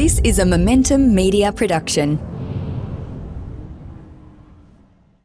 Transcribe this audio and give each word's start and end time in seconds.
This 0.00 0.18
is 0.24 0.38
a 0.38 0.46
Momentum 0.46 1.14
Media 1.14 1.52
production. 1.52 2.16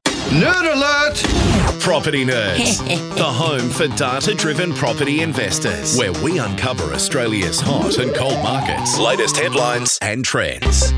Nerd 0.03 0.73
alert! 0.73 1.81
Property 1.81 2.25
Nerds, 2.25 2.79
the 3.15 3.23
home 3.23 3.69
for 3.69 3.87
data 3.95 4.35
driven 4.35 4.73
property 4.73 5.21
investors, 5.21 5.97
where 5.97 6.11
we 6.21 6.39
uncover 6.39 6.93
Australia's 6.93 7.57
hot 7.57 7.99
and 7.99 8.13
cold 8.13 8.43
markets, 8.43 8.99
latest 8.99 9.37
headlines, 9.37 9.97
and 10.01 10.25
trends. 10.25 10.91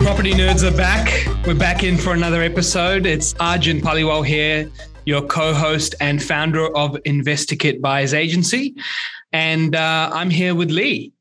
Property 0.00 0.32
nerds 0.32 0.68
are 0.68 0.76
back. 0.76 1.24
We're 1.46 1.54
back 1.54 1.84
in 1.84 1.96
for 1.96 2.14
another 2.14 2.42
episode. 2.42 3.06
It's 3.06 3.32
Arjun 3.38 3.80
Paliwal 3.80 4.26
here, 4.26 4.68
your 5.04 5.22
co-host 5.22 5.94
and 6.00 6.20
founder 6.20 6.66
of 6.76 6.94
InvestorKit 7.06 7.80
Buyers 7.80 8.12
Agency, 8.12 8.74
and 9.32 9.76
uh, 9.76 10.10
I'm 10.12 10.30
here 10.30 10.56
with 10.56 10.72
Leigh. 10.72 11.12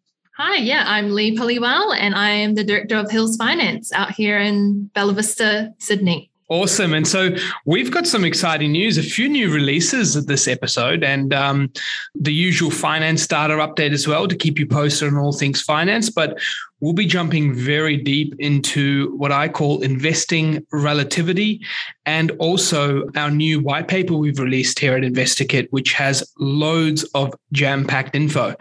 Hi, 0.43 0.55
yeah, 0.55 0.85
I'm 0.87 1.11
Leigh 1.11 1.35
Paliwal, 1.35 1.95
and 1.95 2.15
I 2.15 2.31
am 2.31 2.55
the 2.55 2.63
director 2.63 2.95
of 2.95 3.11
Hills 3.11 3.37
Finance 3.37 3.93
out 3.93 4.09
here 4.09 4.39
in 4.39 4.85
Bella 4.95 5.13
Vista, 5.13 5.71
Sydney. 5.77 6.31
Awesome. 6.49 6.95
And 6.95 7.07
so 7.07 7.29
we've 7.67 7.91
got 7.91 8.07
some 8.07 8.25
exciting 8.25 8.71
news, 8.71 8.97
a 8.97 9.03
few 9.03 9.29
new 9.29 9.53
releases 9.53 10.15
of 10.15 10.25
this 10.25 10.47
episode, 10.47 11.03
and 11.03 11.31
um, 11.31 11.71
the 12.15 12.33
usual 12.33 12.71
finance 12.71 13.27
data 13.27 13.53
update 13.53 13.91
as 13.91 14.07
well 14.07 14.27
to 14.27 14.35
keep 14.35 14.57
you 14.57 14.65
posted 14.65 15.09
on 15.09 15.17
all 15.19 15.31
things 15.31 15.61
finance. 15.61 16.09
But 16.09 16.39
we'll 16.81 16.93
be 16.93 17.05
jumping 17.05 17.53
very 17.53 17.95
deep 17.95 18.33
into 18.39 19.15
what 19.15 19.31
I 19.31 19.47
call 19.47 19.81
investing 19.81 20.65
relativity 20.73 21.61
and 22.05 22.31
also 22.39 23.07
our 23.15 23.31
new 23.31 23.59
white 23.59 23.87
paper 23.87 24.15
we've 24.15 24.39
released 24.39 24.79
here 24.79 24.97
at 24.97 25.03
InvestorKit, 25.03 25.67
which 25.69 25.93
has 25.93 26.29
loads 26.39 27.03
of 27.13 27.33
jam 27.53 27.85
packed 27.85 28.15
info. 28.15 28.55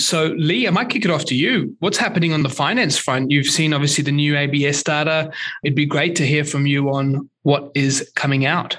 So, 0.00 0.34
Leigh, 0.38 0.66
I 0.66 0.70
might 0.70 0.88
kick 0.88 1.04
it 1.04 1.10
off 1.10 1.26
to 1.26 1.34
you. 1.34 1.76
What's 1.80 1.98
happening 1.98 2.32
on 2.32 2.42
the 2.42 2.48
finance 2.48 2.96
front? 2.96 3.30
You've 3.30 3.46
seen 3.46 3.74
obviously 3.74 4.02
the 4.02 4.12
new 4.12 4.36
ABS 4.36 4.82
data. 4.82 5.30
It'd 5.62 5.76
be 5.76 5.86
great 5.86 6.16
to 6.16 6.26
hear 6.26 6.44
from 6.44 6.66
you 6.66 6.90
on 6.90 7.28
what 7.42 7.70
is 7.74 8.10
coming 8.16 8.46
out. 8.46 8.78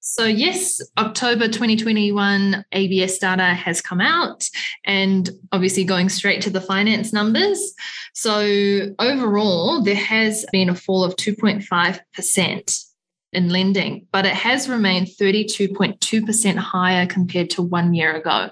So, 0.00 0.24
yes, 0.24 0.82
October 0.98 1.46
2021 1.46 2.64
ABS 2.72 3.18
data 3.18 3.54
has 3.54 3.80
come 3.80 4.00
out, 4.00 4.44
and 4.84 5.30
obviously 5.52 5.84
going 5.84 6.08
straight 6.08 6.42
to 6.42 6.50
the 6.50 6.60
finance 6.60 7.12
numbers. 7.12 7.72
So, 8.12 8.94
overall, 8.98 9.82
there 9.82 9.94
has 9.94 10.44
been 10.50 10.68
a 10.68 10.74
fall 10.74 11.04
of 11.04 11.14
2.5% 11.16 12.84
in 13.32 13.48
lending, 13.48 14.06
but 14.12 14.26
it 14.26 14.34
has 14.34 14.68
remained 14.68 15.06
32.2% 15.06 16.56
higher 16.56 17.06
compared 17.06 17.50
to 17.50 17.62
one 17.62 17.94
year 17.94 18.12
ago. 18.14 18.50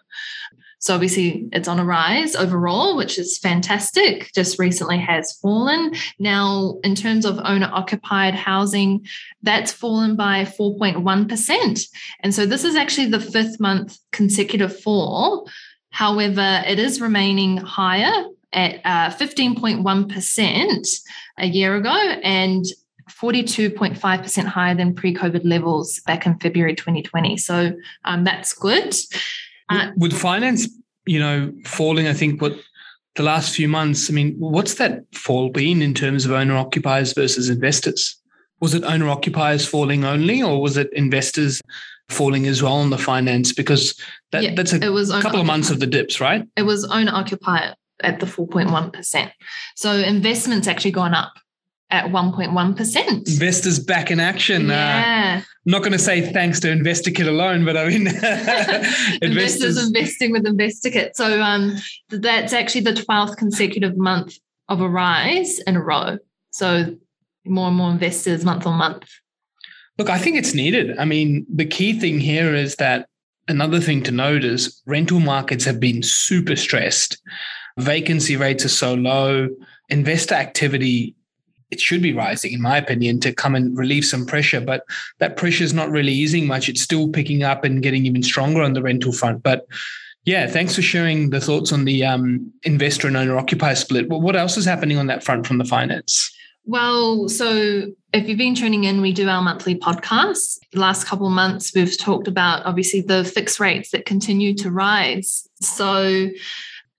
So 0.80 0.94
obviously 0.94 1.48
it's 1.52 1.68
on 1.68 1.78
a 1.78 1.84
rise 1.84 2.34
overall, 2.34 2.96
which 2.96 3.18
is 3.18 3.38
fantastic. 3.38 4.32
Just 4.34 4.58
recently 4.58 4.98
has 4.98 5.32
fallen. 5.34 5.92
Now, 6.18 6.78
in 6.82 6.94
terms 6.94 7.26
of 7.26 7.38
owner 7.44 7.70
occupied 7.72 8.34
housing, 8.34 9.06
that's 9.42 9.72
fallen 9.72 10.16
by 10.16 10.44
4.1%. 10.44 11.86
And 12.20 12.34
so 12.34 12.46
this 12.46 12.64
is 12.64 12.76
actually 12.76 13.08
the 13.08 13.20
fifth 13.20 13.60
month 13.60 13.98
consecutive 14.10 14.80
fall. 14.80 15.50
However, 15.90 16.62
it 16.66 16.78
is 16.78 17.00
remaining 17.00 17.58
higher 17.58 18.24
at 18.52 18.80
uh, 18.84 19.10
15.1% 19.10 20.88
a 21.38 21.46
year 21.46 21.76
ago 21.76 21.90
and 21.90 22.64
42.5% 23.10 24.44
higher 24.46 24.74
than 24.74 24.94
pre 24.94 25.14
COVID 25.14 25.42
levels 25.44 26.00
back 26.06 26.24
in 26.24 26.38
February 26.38 26.74
2020. 26.74 27.36
So 27.36 27.72
um, 28.04 28.24
that's 28.24 28.54
good. 28.54 28.94
Uh, 29.70 29.90
With 29.96 30.12
finance, 30.12 30.68
you 31.06 31.18
know, 31.18 31.52
falling, 31.64 32.06
I 32.06 32.12
think 32.12 32.42
what 32.42 32.54
the 33.16 33.22
last 33.22 33.54
few 33.54 33.68
months, 33.68 34.10
I 34.10 34.12
mean, 34.12 34.34
what's 34.38 34.74
that 34.74 35.02
fall 35.14 35.50
been 35.50 35.82
in 35.82 35.94
terms 35.94 36.24
of 36.24 36.32
owner 36.32 36.56
occupiers 36.56 37.12
versus 37.12 37.48
investors? 37.48 38.16
Was 38.60 38.74
it 38.74 38.84
owner 38.84 39.08
occupiers 39.08 39.66
falling 39.66 40.04
only, 40.04 40.42
or 40.42 40.60
was 40.60 40.76
it 40.76 40.92
investors 40.92 41.62
falling 42.08 42.46
as 42.46 42.62
well 42.62 42.74
on 42.74 42.90
the 42.90 42.98
finance? 42.98 43.52
Because 43.52 43.98
that, 44.32 44.42
yeah, 44.42 44.54
that's 44.54 44.72
a 44.72 44.84
it 44.84 44.90
was 44.90 45.10
couple 45.10 45.40
of 45.40 45.46
months 45.46 45.70
of 45.70 45.80
the 45.80 45.86
dips, 45.86 46.20
right? 46.20 46.46
It 46.56 46.62
was 46.62 46.84
owner 46.84 47.12
occupier 47.14 47.74
at 48.02 48.20
the 48.20 48.26
4.1%. 48.26 49.30
So 49.76 49.92
investments 49.92 50.66
actually 50.66 50.90
gone 50.90 51.14
up 51.14 51.32
at 51.90 52.06
1.1%. 52.06 53.28
Investors 53.28 53.78
back 53.78 54.10
in 54.10 54.20
action. 54.20 54.70
Uh, 54.70 54.74
yeah. 54.74 55.34
Uh, 55.36 55.38
I'm 55.38 55.72
not 55.72 55.80
going 55.80 55.92
to 55.92 55.98
say 55.98 56.32
thanks 56.32 56.60
to 56.60 56.68
InvestorKit 56.68 57.26
alone, 57.26 57.64
but 57.64 57.76
I 57.76 57.88
mean, 57.88 58.06
investors, 58.06 59.20
investors 59.22 59.86
investing 59.86 60.32
with 60.32 60.44
InvestorKit. 60.44 61.10
So 61.14 61.40
um, 61.42 61.76
that's 62.08 62.52
actually 62.52 62.82
the 62.82 62.92
12th 62.92 63.36
consecutive 63.36 63.96
month 63.96 64.38
of 64.68 64.80
a 64.80 64.88
rise 64.88 65.58
in 65.60 65.76
a 65.76 65.82
row. 65.82 66.18
So 66.50 66.96
more 67.44 67.68
and 67.68 67.76
more 67.76 67.90
investors 67.90 68.44
month 68.44 68.66
on 68.66 68.78
month. 68.78 69.08
Look, 69.98 70.08
I 70.08 70.18
think 70.18 70.36
it's 70.36 70.54
needed. 70.54 70.96
I 70.98 71.04
mean, 71.04 71.44
the 71.52 71.66
key 71.66 71.98
thing 71.98 72.20
here 72.20 72.54
is 72.54 72.76
that 72.76 73.06
another 73.48 73.80
thing 73.80 74.02
to 74.04 74.12
note 74.12 74.44
is 74.44 74.80
rental 74.86 75.20
markets 75.20 75.64
have 75.64 75.80
been 75.80 76.02
super 76.02 76.56
stressed. 76.56 77.20
Vacancy 77.78 78.36
rates 78.36 78.64
are 78.64 78.70
so 78.70 78.94
low. 78.94 79.48
Investor 79.88 80.36
activity 80.36 81.14
it 81.70 81.80
should 81.80 82.02
be 82.02 82.12
rising, 82.12 82.52
in 82.52 82.62
my 82.62 82.76
opinion, 82.76 83.20
to 83.20 83.32
come 83.32 83.54
and 83.54 83.76
relieve 83.76 84.04
some 84.04 84.26
pressure. 84.26 84.60
But 84.60 84.84
that 85.18 85.36
pressure 85.36 85.64
is 85.64 85.74
not 85.74 85.90
really 85.90 86.12
easing 86.12 86.46
much. 86.46 86.68
It's 86.68 86.82
still 86.82 87.08
picking 87.08 87.42
up 87.42 87.64
and 87.64 87.82
getting 87.82 88.06
even 88.06 88.22
stronger 88.22 88.62
on 88.62 88.72
the 88.72 88.82
rental 88.82 89.12
front. 89.12 89.42
But 89.42 89.66
yeah, 90.24 90.46
thanks 90.46 90.74
for 90.74 90.82
sharing 90.82 91.30
the 91.30 91.40
thoughts 91.40 91.72
on 91.72 91.84
the 91.84 92.04
um, 92.04 92.52
investor 92.64 93.08
and 93.08 93.16
owner 93.16 93.38
occupier 93.38 93.74
split. 93.74 94.08
But 94.08 94.18
what 94.18 94.36
else 94.36 94.56
is 94.56 94.64
happening 94.64 94.98
on 94.98 95.06
that 95.06 95.24
front 95.24 95.46
from 95.46 95.58
the 95.58 95.64
finance? 95.64 96.30
Well, 96.66 97.28
so 97.28 97.86
if 98.12 98.28
you've 98.28 98.38
been 98.38 98.54
tuning 98.54 98.84
in, 98.84 99.00
we 99.00 99.12
do 99.12 99.28
our 99.28 99.42
monthly 99.42 99.76
podcast. 99.76 100.58
The 100.72 100.80
last 100.80 101.06
couple 101.06 101.26
of 101.26 101.32
months, 101.32 101.72
we've 101.74 101.98
talked 101.98 102.28
about 102.28 102.64
obviously 102.66 103.00
the 103.00 103.24
fixed 103.24 103.58
rates 103.58 103.90
that 103.90 104.04
continue 104.04 104.54
to 104.56 104.70
rise. 104.70 105.48
So 105.60 106.28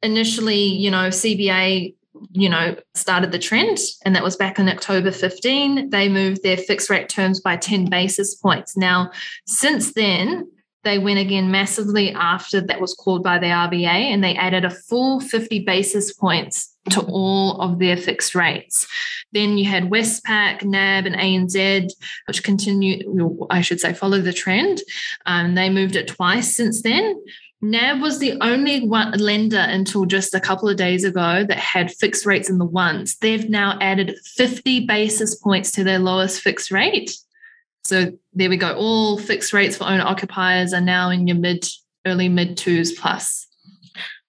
initially, 0.02 0.64
you 0.64 0.90
know, 0.90 1.10
CBA 1.10 1.94
you 2.32 2.50
know, 2.50 2.76
started 2.94 3.32
the 3.32 3.40
trend, 3.40 3.78
and 4.06 4.16
that 4.16 4.24
was 4.24 4.36
back 4.36 4.60
in 4.60 4.70
October 4.70 5.12
15. 5.12 5.90
They 5.90 6.10
moved 6.10 6.44
their 6.44 6.58
fixed 6.58 6.90
rate 6.90 7.10
terms 7.10 7.40
by 7.40 7.58
10 7.58 7.90
basis 7.90 8.36
points. 8.36 8.78
Now, 8.78 9.12
since 9.46 9.94
then, 9.94 10.48
they 10.84 10.98
went 10.98 11.20
again 11.20 11.52
massively 11.52 12.12
after 12.12 12.60
that 12.62 12.82
was 12.82 12.94
called 12.94 13.24
by 13.24 13.38
the 13.38 13.48
RBA, 13.48 13.86
and 13.86 14.24
they 14.24 14.36
added 14.36 14.66
a 14.66 14.70
full 14.70 15.20
50 15.20 15.60
basis 15.60 16.14
points 16.14 16.76
to 16.90 17.02
all 17.02 17.62
of 17.62 17.78
their 17.78 17.96
fixed 17.96 18.34
rates. 18.34 18.88
Then 19.32 19.58
you 19.58 19.70
had 19.70 19.92
Westpac, 19.92 20.64
NAB, 20.64 21.06
and 21.06 21.16
ANZ, 21.16 21.90
which 22.28 22.44
continue, 22.44 23.46
I 23.50 23.62
should 23.62 23.80
say, 23.80 23.94
follow 23.94 24.20
the 24.20 24.34
trend. 24.34 24.82
Um, 25.26 25.54
they 25.54 25.70
moved 25.70 25.96
it 25.96 26.08
twice 26.08 26.56
since 26.56 26.82
then. 26.82 27.22
NAB 27.62 28.02
was 28.02 28.20
the 28.20 28.38
only 28.42 28.86
one 28.88 29.12
lender 29.12 29.60
until 29.60 30.06
just 30.06 30.34
a 30.34 30.40
couple 30.40 30.68
of 30.68 30.78
days 30.78 31.04
ago 31.04 31.46
that 31.48 31.58
had 31.58 31.92
fixed 31.92 32.26
rates 32.26 32.50
in 32.50 32.58
the 32.58 32.66
ones. 32.66 33.18
They've 33.18 33.48
now 33.50 33.78
added 33.80 34.18
50 34.36 34.88
basis 34.88 35.36
points 35.36 35.72
to 35.74 35.84
their 35.84 36.00
lowest 36.00 36.42
fixed 36.42 36.72
rate. 36.72 37.16
So 37.84 38.12
there 38.34 38.50
we 38.50 38.58
go. 38.58 38.74
All 38.76 39.20
fixed 39.20 39.54
rates 39.54 39.78
for 39.78 39.84
owner 39.84 40.04
occupiers 40.04 40.74
are 40.74 40.82
now 40.82 41.12
in 41.12 41.28
your 41.28 41.38
mid, 41.38 41.68
early 42.06 42.30
mid 42.30 42.58
twos 42.58 42.94
plus. 42.94 43.48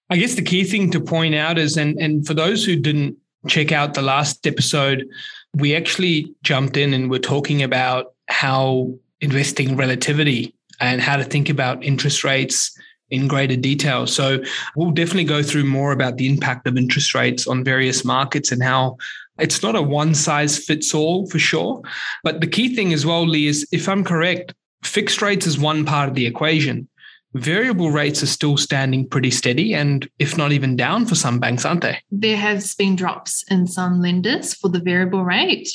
I 0.09 0.17
guess 0.17 0.35
the 0.35 0.43
key 0.43 0.63
thing 0.63 0.91
to 0.91 0.99
point 0.99 1.33
out 1.33 1.57
is, 1.57 1.75
and, 1.75 1.97
and 1.97 2.27
for 2.27 2.35
those 2.35 2.63
who 2.63 2.75
didn't 2.75 3.17
check 3.47 3.71
out 3.71 3.95
the 3.95 4.01
last 4.03 4.45
episode, 4.45 5.07
we 5.55 5.75
actually 5.75 6.33
jumped 6.43 6.77
in 6.77 6.93
and 6.93 7.09
we're 7.09 7.19
talking 7.19 7.63
about 7.63 8.13
how 8.27 8.93
investing 9.21 9.75
relativity 9.75 10.53
and 10.79 11.01
how 11.01 11.15
to 11.15 11.23
think 11.23 11.49
about 11.49 11.83
interest 11.83 12.23
rates 12.23 12.77
in 13.13 13.27
greater 13.27 13.55
detail. 13.55 14.07
So 14.07 14.43
we'll 14.75 14.91
definitely 14.91 15.25
go 15.25 15.43
through 15.43 15.65
more 15.65 15.91
about 15.91 16.17
the 16.17 16.27
impact 16.27 16.67
of 16.67 16.77
interest 16.77 17.13
rates 17.13 17.47
on 17.47 17.63
various 17.63 18.03
markets 18.03 18.51
and 18.51 18.63
how 18.63 18.97
it's 19.39 19.61
not 19.61 19.75
a 19.75 19.81
one 19.81 20.15
size 20.15 20.57
fits 20.57 20.93
all 20.93 21.27
for 21.27 21.39
sure. 21.39 21.81
But 22.23 22.41
the 22.41 22.47
key 22.47 22.75
thing 22.75 22.93
as 22.93 23.05
well, 23.05 23.27
Leigh, 23.27 23.47
is 23.47 23.67
if 23.71 23.87
I'm 23.87 24.03
correct, 24.03 24.53
fixed 24.83 25.21
rates 25.21 25.45
is 25.45 25.59
one 25.59 25.85
part 25.85 26.09
of 26.09 26.15
the 26.15 26.25
equation. 26.25 26.87
Variable 27.33 27.89
rates 27.89 28.21
are 28.21 28.27
still 28.27 28.57
standing 28.57 29.07
pretty 29.07 29.31
steady 29.31 29.73
and 29.73 30.07
if 30.19 30.37
not 30.37 30.51
even 30.51 30.75
down 30.75 31.05
for 31.05 31.15
some 31.15 31.39
banks, 31.39 31.65
aren't 31.65 31.81
they? 31.81 31.99
There 32.11 32.37
has 32.37 32.75
been 32.75 32.95
drops 32.95 33.43
in 33.49 33.65
some 33.67 34.01
lenders 34.01 34.53
for 34.53 34.69
the 34.69 34.79
variable 34.79 35.23
rate 35.23 35.69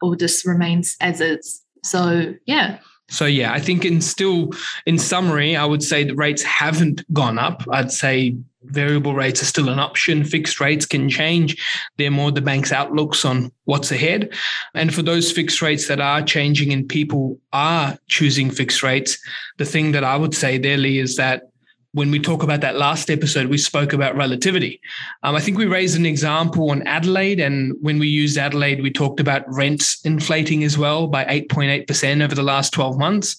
or 0.00 0.16
just 0.16 0.46
remains 0.46 0.96
as 1.00 1.20
is. 1.20 1.62
So 1.82 2.34
yeah, 2.46 2.78
so 3.08 3.26
yeah, 3.26 3.52
I 3.52 3.60
think 3.60 3.84
in 3.84 4.00
still 4.00 4.50
in 4.86 4.98
summary, 4.98 5.56
I 5.56 5.64
would 5.64 5.82
say 5.82 6.04
the 6.04 6.14
rates 6.14 6.42
haven't 6.42 7.04
gone 7.12 7.38
up. 7.38 7.62
I'd 7.70 7.92
say 7.92 8.36
variable 8.64 9.14
rates 9.14 9.42
are 9.42 9.46
still 9.46 9.68
an 9.68 9.78
option. 9.78 10.24
Fixed 10.24 10.58
rates 10.58 10.86
can 10.86 11.08
change. 11.08 11.62
They're 11.98 12.10
more 12.10 12.32
the 12.32 12.40
bank's 12.40 12.72
outlooks 12.72 13.24
on 13.24 13.52
what's 13.64 13.92
ahead. 13.92 14.32
And 14.74 14.94
for 14.94 15.02
those 15.02 15.30
fixed 15.30 15.60
rates 15.60 15.86
that 15.88 16.00
are 16.00 16.22
changing 16.22 16.72
and 16.72 16.88
people 16.88 17.38
are 17.52 17.98
choosing 18.08 18.50
fixed 18.50 18.82
rates, 18.82 19.18
the 19.58 19.66
thing 19.66 19.92
that 19.92 20.04
I 20.04 20.16
would 20.16 20.34
say 20.34 20.56
there, 20.56 20.78
Leigh, 20.78 20.98
is 20.98 21.16
that 21.16 21.50
when 21.94 22.10
we 22.10 22.18
talk 22.18 22.42
about 22.42 22.60
that 22.60 22.74
last 22.74 23.08
episode, 23.08 23.46
we 23.46 23.56
spoke 23.56 23.92
about 23.92 24.16
relativity. 24.16 24.80
Um, 25.22 25.36
I 25.36 25.40
think 25.40 25.56
we 25.56 25.66
raised 25.66 25.96
an 25.96 26.04
example 26.04 26.70
on 26.70 26.82
Adelaide, 26.88 27.38
and 27.38 27.72
when 27.80 28.00
we 28.00 28.08
used 28.08 28.36
Adelaide, 28.36 28.82
we 28.82 28.90
talked 28.90 29.20
about 29.20 29.44
rents 29.46 30.04
inflating 30.04 30.64
as 30.64 30.76
well 30.76 31.06
by 31.06 31.24
8.8% 31.24 32.22
over 32.22 32.34
the 32.34 32.42
last 32.42 32.72
12 32.72 32.98
months. 32.98 33.36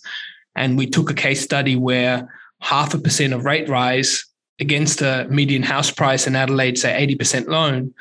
And 0.56 0.78
we 0.78 0.88
took 0.88 1.10
a 1.10 1.14
case 1.14 1.42
study 1.42 1.76
where 1.76 2.34
half 2.62 2.94
a 2.94 2.98
percent 2.98 3.34
of 3.34 3.44
rate 3.44 3.68
rise 3.68 4.24
against 4.62 5.02
a 5.02 5.28
median 5.30 5.64
house 5.64 5.92
price 5.92 6.26
in 6.26 6.38
Adelaide, 6.38 6.78
say 6.78 7.06
80% 7.06 7.48
loan, 7.48 7.94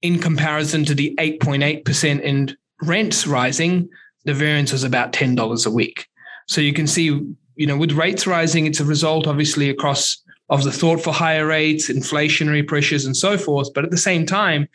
in 0.00 0.18
comparison 0.18 0.86
to 0.86 0.94
the 0.94 1.14
8.8% 1.18 2.22
in 2.22 2.56
rents 2.80 3.26
rising, 3.26 3.90
the 4.24 4.32
variance 4.32 4.72
was 4.72 4.82
about 4.82 5.12
$10 5.12 5.66
a 5.66 5.70
week. 5.70 6.06
So 6.48 6.62
you 6.62 6.72
can 6.72 6.86
see, 6.86 7.20
you 7.60 7.66
know, 7.66 7.76
with 7.76 7.92
rates 7.92 8.26
rising, 8.26 8.64
it's 8.64 8.80
a 8.80 8.86
result 8.86 9.26
obviously 9.26 9.68
across 9.68 10.16
of 10.48 10.64
the 10.64 10.72
thought 10.72 10.98
for 10.98 11.12
higher 11.12 11.46
rates, 11.46 11.90
inflationary 11.90 12.66
pressures, 12.66 13.04
and 13.04 13.14
so 13.14 13.36
forth. 13.36 13.68
But 13.74 13.84
at 13.84 13.90
the 13.90 13.98
same 13.98 14.24
time, 14.24 14.66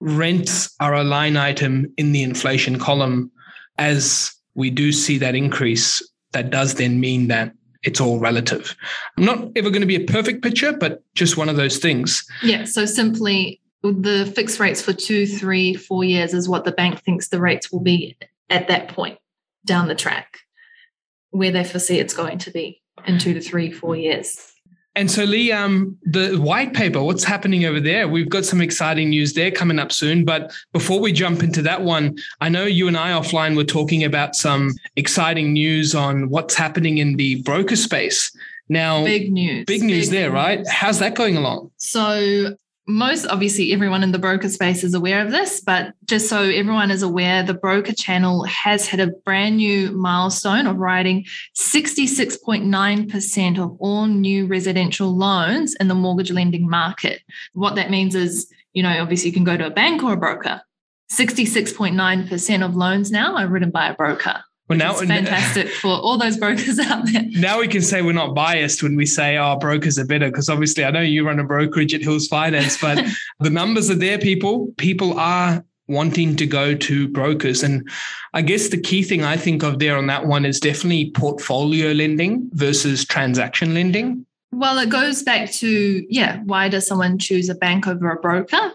rents 0.00 0.74
are 0.80 0.92
a 0.92 1.04
line 1.04 1.36
item 1.36 1.92
in 1.96 2.10
the 2.10 2.24
inflation 2.24 2.80
column. 2.80 3.30
As 3.78 4.32
we 4.54 4.70
do 4.70 4.90
see 4.90 5.18
that 5.18 5.36
increase, 5.36 6.02
that 6.32 6.50
does 6.50 6.74
then 6.74 6.98
mean 6.98 7.28
that 7.28 7.52
it's 7.84 8.00
all 8.00 8.18
relative. 8.18 8.74
I'm 9.16 9.24
not 9.24 9.52
ever 9.54 9.70
going 9.70 9.82
to 9.82 9.86
be 9.86 10.02
a 10.02 10.04
perfect 10.04 10.42
picture, 10.42 10.72
but 10.72 11.00
just 11.14 11.36
one 11.36 11.48
of 11.48 11.54
those 11.54 11.78
things. 11.78 12.26
Yeah. 12.42 12.64
So 12.64 12.86
simply 12.86 13.60
the 13.84 14.30
fixed 14.34 14.58
rates 14.58 14.82
for 14.82 14.92
two, 14.92 15.28
three, 15.28 15.74
four 15.74 16.02
years 16.02 16.34
is 16.34 16.48
what 16.48 16.64
the 16.64 16.72
bank 16.72 17.04
thinks 17.04 17.28
the 17.28 17.40
rates 17.40 17.70
will 17.70 17.80
be 17.80 18.16
at 18.50 18.66
that 18.66 18.88
point 18.88 19.20
down 19.64 19.86
the 19.86 19.94
track, 19.94 20.38
where 21.32 21.50
they 21.50 21.64
foresee 21.64 21.98
it's 21.98 22.14
going 22.14 22.38
to 22.38 22.50
be 22.50 22.80
in 23.06 23.18
two 23.18 23.34
to 23.34 23.40
three, 23.40 23.72
four 23.72 23.96
years. 23.96 24.48
And 24.94 25.10
so, 25.10 25.24
Leigh, 25.24 25.52
um, 25.52 25.96
the 26.02 26.36
white 26.36 26.74
paper, 26.74 27.02
what's 27.02 27.24
happening 27.24 27.64
over 27.64 27.80
there? 27.80 28.06
We've 28.08 28.28
got 28.28 28.44
some 28.44 28.60
exciting 28.60 29.08
news 29.08 29.32
there 29.32 29.50
coming 29.50 29.78
up 29.78 29.90
soon. 29.90 30.24
But 30.24 30.52
before 30.72 31.00
we 31.00 31.12
jump 31.12 31.42
into 31.42 31.62
that 31.62 31.80
one, 31.80 32.18
I 32.42 32.50
know 32.50 32.66
you 32.66 32.88
and 32.88 32.96
I 32.96 33.12
offline 33.12 33.56
were 33.56 33.64
talking 33.64 34.04
about 34.04 34.36
some 34.36 34.72
exciting 34.96 35.54
news 35.54 35.94
on 35.94 36.28
what's 36.28 36.54
happening 36.54 36.98
in 36.98 37.16
the 37.16 37.40
broker 37.42 37.76
space. 37.76 38.30
Now, 38.68 39.02
big 39.02 39.32
news. 39.32 39.64
Big 39.64 39.82
news 39.82 40.10
big 40.10 40.12
there, 40.12 40.28
news. 40.28 40.34
right? 40.34 40.68
How's 40.68 40.98
that 40.98 41.14
going 41.14 41.38
along? 41.38 41.70
So, 41.78 42.54
most 42.86 43.26
obviously 43.26 43.72
everyone 43.72 44.02
in 44.02 44.12
the 44.12 44.18
broker 44.18 44.48
space 44.48 44.82
is 44.82 44.94
aware 44.94 45.24
of 45.24 45.30
this, 45.30 45.60
but 45.60 45.92
just 46.04 46.28
so 46.28 46.42
everyone 46.42 46.90
is 46.90 47.02
aware, 47.02 47.42
the 47.42 47.54
broker 47.54 47.92
channel 47.92 48.44
has 48.44 48.88
hit 48.88 49.00
a 49.00 49.12
brand 49.24 49.58
new 49.58 49.92
milestone 49.92 50.66
of 50.66 50.76
writing 50.76 51.24
66.9% 51.56 53.58
of 53.58 53.76
all 53.78 54.06
new 54.06 54.46
residential 54.46 55.16
loans 55.16 55.74
in 55.76 55.88
the 55.88 55.94
mortgage 55.94 56.32
lending 56.32 56.68
market. 56.68 57.22
What 57.52 57.76
that 57.76 57.90
means 57.90 58.14
is, 58.14 58.50
you 58.72 58.82
know, 58.82 59.00
obviously 59.00 59.28
you 59.28 59.34
can 59.34 59.44
go 59.44 59.56
to 59.56 59.66
a 59.66 59.70
bank 59.70 60.02
or 60.02 60.14
a 60.14 60.16
broker. 60.16 60.62
66.9% 61.12 62.64
of 62.64 62.74
loans 62.74 63.10
now 63.10 63.36
are 63.36 63.46
written 63.46 63.70
by 63.70 63.88
a 63.88 63.94
broker. 63.94 64.42
Well, 64.78 64.94
now 64.94 64.98
it's 64.98 65.02
fantastic 65.02 65.68
for 65.68 65.90
all 65.90 66.16
those 66.16 66.36
brokers 66.36 66.78
out 66.80 67.06
there. 67.06 67.24
Now 67.30 67.60
we 67.60 67.68
can 67.68 67.82
say 67.82 68.02
we're 68.02 68.12
not 68.12 68.34
biased 68.34 68.82
when 68.82 68.96
we 68.96 69.06
say 69.06 69.36
our 69.36 69.56
oh, 69.56 69.58
brokers 69.58 69.98
are 69.98 70.06
better 70.06 70.30
because 70.30 70.48
obviously 70.48 70.84
I 70.84 70.90
know 70.90 71.00
you 71.00 71.26
run 71.26 71.38
a 71.38 71.44
brokerage 71.44 71.94
at 71.94 72.00
Hills 72.00 72.26
Finance, 72.28 72.80
but 72.80 73.04
the 73.40 73.50
numbers 73.50 73.90
are 73.90 73.94
there. 73.94 74.18
People, 74.18 74.72
people 74.78 75.18
are 75.18 75.64
wanting 75.88 76.36
to 76.36 76.46
go 76.46 76.74
to 76.74 77.08
brokers, 77.08 77.62
and 77.62 77.88
I 78.32 78.42
guess 78.42 78.68
the 78.68 78.80
key 78.80 79.02
thing 79.02 79.24
I 79.24 79.36
think 79.36 79.62
of 79.62 79.78
there 79.78 79.98
on 79.98 80.06
that 80.06 80.26
one 80.26 80.46
is 80.46 80.58
definitely 80.58 81.10
portfolio 81.10 81.92
lending 81.92 82.48
versus 82.52 83.04
transaction 83.04 83.74
lending. 83.74 84.24
Well, 84.52 84.78
it 84.78 84.88
goes 84.88 85.22
back 85.22 85.50
to 85.52 86.06
yeah, 86.08 86.40
why 86.44 86.68
does 86.68 86.86
someone 86.86 87.18
choose 87.18 87.48
a 87.48 87.54
bank 87.54 87.86
over 87.86 88.10
a 88.10 88.20
broker? 88.20 88.72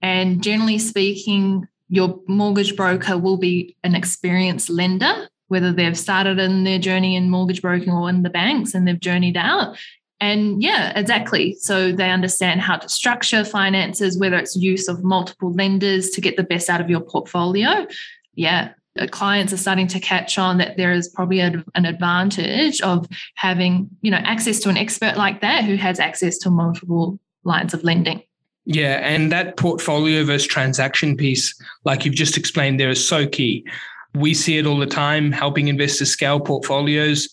And 0.00 0.42
generally 0.42 0.78
speaking, 0.78 1.66
your 1.88 2.20
mortgage 2.28 2.76
broker 2.76 3.16
will 3.16 3.38
be 3.38 3.76
an 3.82 3.94
experienced 3.94 4.70
lender 4.70 5.27
whether 5.48 5.72
they've 5.72 5.98
started 5.98 6.38
in 6.38 6.64
their 6.64 6.78
journey 6.78 7.16
in 7.16 7.30
mortgage 7.30 7.62
broking 7.62 7.92
or 7.92 8.08
in 8.08 8.22
the 8.22 8.30
banks 8.30 8.74
and 8.74 8.86
they've 8.86 9.00
journeyed 9.00 9.36
out. 9.36 9.76
And 10.20 10.62
yeah, 10.62 10.98
exactly. 10.98 11.54
So 11.60 11.92
they 11.92 12.10
understand 12.10 12.60
how 12.60 12.76
to 12.76 12.88
structure 12.88 13.44
finances, 13.44 14.18
whether 14.18 14.36
it's 14.36 14.56
use 14.56 14.88
of 14.88 15.04
multiple 15.04 15.52
lenders 15.52 16.10
to 16.10 16.20
get 16.20 16.36
the 16.36 16.42
best 16.42 16.68
out 16.68 16.80
of 16.80 16.90
your 16.90 17.00
portfolio. 17.00 17.86
Yeah, 18.34 18.72
clients 19.06 19.52
are 19.52 19.58
starting 19.58 19.86
to 19.88 20.00
catch 20.00 20.38
on 20.38 20.58
that 20.58 20.76
there 20.76 20.92
is 20.92 21.08
probably 21.08 21.40
a, 21.40 21.64
an 21.74 21.84
advantage 21.84 22.80
of 22.82 23.06
having 23.34 23.88
you 24.02 24.10
know 24.10 24.18
access 24.18 24.58
to 24.60 24.68
an 24.68 24.76
expert 24.76 25.16
like 25.16 25.40
that 25.40 25.64
who 25.64 25.76
has 25.76 26.00
access 26.00 26.38
to 26.38 26.50
multiple 26.50 27.18
lines 27.44 27.72
of 27.72 27.84
lending. 27.84 28.22
Yeah, 28.64 28.96
and 28.96 29.32
that 29.32 29.56
portfolio 29.56 30.24
versus 30.24 30.46
transaction 30.46 31.16
piece, 31.16 31.54
like 31.84 32.04
you've 32.04 32.14
just 32.14 32.36
explained, 32.36 32.78
there 32.78 32.90
is 32.90 33.06
so 33.06 33.26
key 33.26 33.64
we 34.14 34.34
see 34.34 34.58
it 34.58 34.66
all 34.66 34.78
the 34.78 34.86
time, 34.86 35.32
helping 35.32 35.68
investors 35.68 36.10
scale 36.10 36.40
portfolios. 36.40 37.28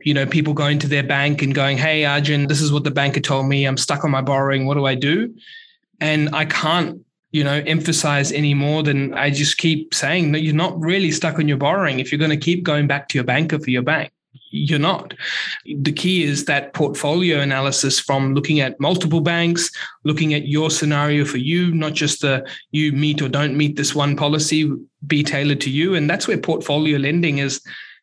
You 0.00 0.14
know, 0.14 0.26
people 0.26 0.54
going 0.54 0.78
to 0.80 0.88
their 0.88 1.02
bank 1.02 1.42
and 1.42 1.54
going, 1.54 1.78
Hey, 1.78 2.04
Arjun, 2.04 2.46
this 2.46 2.60
is 2.60 2.72
what 2.72 2.84
the 2.84 2.90
banker 2.90 3.20
told 3.20 3.46
me. 3.46 3.64
I'm 3.64 3.76
stuck 3.76 4.04
on 4.04 4.10
my 4.10 4.22
borrowing. 4.22 4.66
What 4.66 4.74
do 4.74 4.86
I 4.86 4.94
do? 4.94 5.34
And 6.00 6.34
I 6.34 6.44
can't, 6.44 7.04
you 7.30 7.44
know, 7.44 7.62
emphasize 7.66 8.32
any 8.32 8.54
more 8.54 8.82
than 8.82 9.14
I 9.14 9.30
just 9.30 9.58
keep 9.58 9.94
saying 9.94 10.32
that 10.32 10.40
you're 10.40 10.54
not 10.54 10.78
really 10.80 11.12
stuck 11.12 11.38
on 11.38 11.46
your 11.46 11.56
borrowing 11.56 12.00
if 12.00 12.10
you're 12.10 12.18
going 12.18 12.30
to 12.30 12.36
keep 12.36 12.64
going 12.64 12.86
back 12.86 13.08
to 13.08 13.18
your 13.18 13.24
banker 13.24 13.58
for 13.58 13.70
your 13.70 13.82
bank 13.82 14.12
you're 14.52 14.78
not. 14.78 15.14
The 15.64 15.92
key 15.92 16.22
is 16.22 16.44
that 16.44 16.74
portfolio 16.74 17.40
analysis 17.40 17.98
from 17.98 18.34
looking 18.34 18.60
at 18.60 18.78
multiple 18.78 19.20
banks, 19.20 19.70
looking 20.04 20.34
at 20.34 20.46
your 20.46 20.70
scenario 20.70 21.24
for 21.24 21.38
you, 21.38 21.74
not 21.74 21.94
just 21.94 22.20
the 22.20 22.46
you 22.70 22.92
meet 22.92 23.22
or 23.22 23.28
don't 23.28 23.56
meet 23.56 23.76
this 23.76 23.94
one 23.94 24.14
policy, 24.14 24.70
be 25.06 25.22
tailored 25.22 25.60
to 25.62 25.70
you. 25.70 25.94
And 25.94 26.08
that's 26.08 26.28
where 26.28 26.38
portfolio 26.38 26.98
lending 26.98 27.38
is 27.38 27.60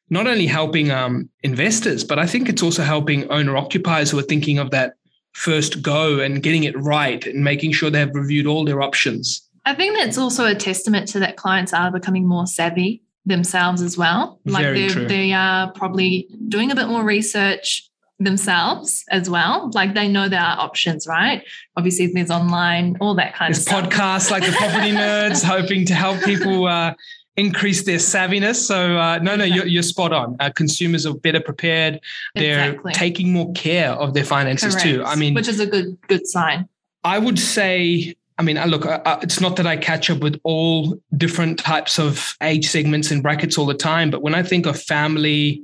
not 0.10 0.28
only 0.28 0.48
helping 0.48 0.90
um, 0.90 1.30
investors, 1.44 2.04
but 2.04 2.18
I 2.18 2.26
think 2.26 2.50
it's 2.50 2.64
also 2.64 2.84
helping 2.84 3.30
owner 3.30 3.56
occupiers 3.56 4.10
who 4.10 4.18
are 4.18 4.24
thinking 4.24 4.58
of 4.58 4.72
that 4.72 4.96
first 5.34 5.84
go 5.84 6.20
and 6.20 6.42
getting 6.42 6.64
it 6.64 6.78
right 6.80 7.24
and 7.26 7.44
making 7.44 7.74
sure 7.74 7.92
they 7.92 8.00
have 8.00 8.16
reviewed 8.16 8.48
all 8.48 8.66
their 8.66 8.82
options. 8.82 9.48
I 9.66 9.76
think 9.76 9.96
that's 9.96 10.18
also 10.18 10.48
a 10.48 10.56
testament 10.56 11.08
to 11.10 11.20
that 11.20 11.38
clients 11.38 11.74
are 11.74 11.92
becoming 11.92 12.28
more 12.28 12.48
savvy 12.48 13.04
themselves 13.26 13.82
as 13.82 13.98
well. 13.98 14.40
Like 14.46 14.74
they 14.74 14.88
they 14.88 15.34
are 15.34 15.72
probably 15.72 16.28
doing 16.48 16.72
a 16.72 16.76
bit 16.76 16.88
more 16.88 17.04
research 17.04 17.90
themselves 18.20 19.06
as 19.10 19.30
well. 19.30 19.72
Like 19.74 19.94
they 19.94 20.08
know 20.08 20.28
there 20.30 20.42
are 20.42 20.60
options, 20.60 21.08
right? 21.08 21.44
Obviously, 21.78 22.08
there's 22.08 22.32
online, 22.32 22.98
all 23.00 23.16
that 23.16 23.34
kind 23.34 23.54
there's 23.54 23.66
of 23.66 23.70
stuff. 23.70 23.90
podcasts 23.90 24.32
like 24.32 24.46
the 24.46 24.52
Property 24.52 24.92
Nerds, 24.92 25.44
hoping 25.46 25.86
to 25.86 25.94
help 25.94 26.22
people 26.24 26.68
uh, 26.68 26.94
increase 27.38 27.84
their 27.84 27.98
savviness. 27.98 28.56
So 28.56 28.98
uh, 28.98 29.20
no, 29.20 29.36
no, 29.36 29.46
you're, 29.46 29.66
you're 29.66 29.84
spot 29.84 30.12
on. 30.12 30.36
Uh, 30.40 30.50
consumers 30.50 31.06
are 31.06 31.14
better 31.16 31.40
prepared. 31.40 32.02
They're 32.36 32.72
exactly. 32.72 32.94
taking 32.94 33.32
more 33.32 33.52
care 33.54 33.92
of 33.92 34.14
their 34.14 34.26
finances 34.26 34.76
Correct. 34.76 34.88
too. 34.88 35.04
I 35.04 35.16
mean, 35.16 35.34
which 35.34 35.48
is 35.48 35.60
a 35.60 35.68
good 35.68 35.98
good 36.08 36.28
sign. 36.28 36.68
I 37.04 37.18
would 37.18 37.40
say 37.40 38.16
I 38.40 38.42
mean, 38.42 38.58
look, 38.68 38.86
it's 39.22 39.42
not 39.42 39.58
that 39.58 39.68
I 39.68 39.76
catch 39.76 40.10
up 40.10 40.20
with 40.20 40.40
all 40.44 40.98
different 41.18 41.60
types 41.60 42.00
of 42.00 42.38
age 42.42 42.70
segments 42.70 43.12
and 43.12 43.22
brackets 43.22 43.58
all 43.58 43.66
the 43.66 43.74
time, 43.74 44.10
but 44.10 44.22
when 44.22 44.34
I 44.34 44.44
think 44.44 44.66
of 44.66 44.82
family 44.82 45.62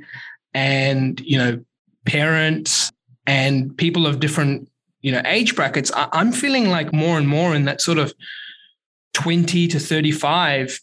and, 0.53 1.17
you 1.21 1.37
know, 1.37 1.63
parents 2.03 2.91
and 3.25 3.75
people 3.77 4.05
of 4.05 4.19
different, 4.19 4.69
you 4.99 5.13
know, 5.13 5.21
age 5.23 5.55
brackets, 5.55 5.89
I'm 5.95 6.33
feeling 6.33 6.67
like 6.67 6.91
more 6.91 7.17
and 7.17 7.29
more 7.29 7.55
in 7.55 7.63
that 7.63 7.79
sort 7.79 7.97
of 7.97 8.13
20 9.13 9.69
to 9.69 9.79
35 9.79 10.77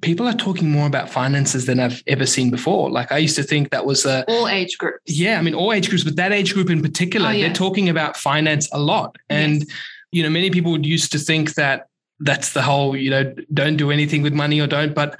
people 0.00 0.28
are 0.28 0.34
talking 0.34 0.70
more 0.70 0.86
about 0.86 1.10
finances 1.10 1.66
than 1.66 1.80
I've 1.80 2.04
ever 2.06 2.24
seen 2.24 2.50
before. 2.50 2.88
Like 2.88 3.10
I 3.10 3.18
used 3.18 3.34
to 3.34 3.42
think 3.42 3.70
that 3.70 3.84
was 3.84 4.06
a 4.06 4.24
all 4.28 4.46
age 4.46 4.78
groups. 4.78 5.00
Yeah, 5.06 5.40
I 5.40 5.42
mean 5.42 5.54
all 5.54 5.72
age 5.72 5.88
groups, 5.88 6.04
but 6.04 6.14
that 6.16 6.30
age 6.30 6.54
group 6.54 6.70
in 6.70 6.82
particular, 6.82 7.28
oh, 7.28 7.32
yeah. 7.32 7.46
they're 7.46 7.54
talking 7.54 7.88
about 7.88 8.16
finance 8.16 8.68
a 8.72 8.78
lot. 8.78 9.16
And 9.28 9.62
yes 9.62 9.76
you 10.12 10.22
know, 10.22 10.30
many 10.30 10.50
people 10.50 10.78
used 10.84 11.10
to 11.12 11.18
think 11.18 11.54
that 11.54 11.88
that's 12.20 12.52
the 12.52 12.62
whole, 12.62 12.96
you 12.96 13.10
know, 13.10 13.34
don't 13.52 13.76
do 13.76 13.90
anything 13.90 14.22
with 14.22 14.32
money 14.32 14.60
or 14.60 14.66
don't, 14.66 14.94
but 14.94 15.18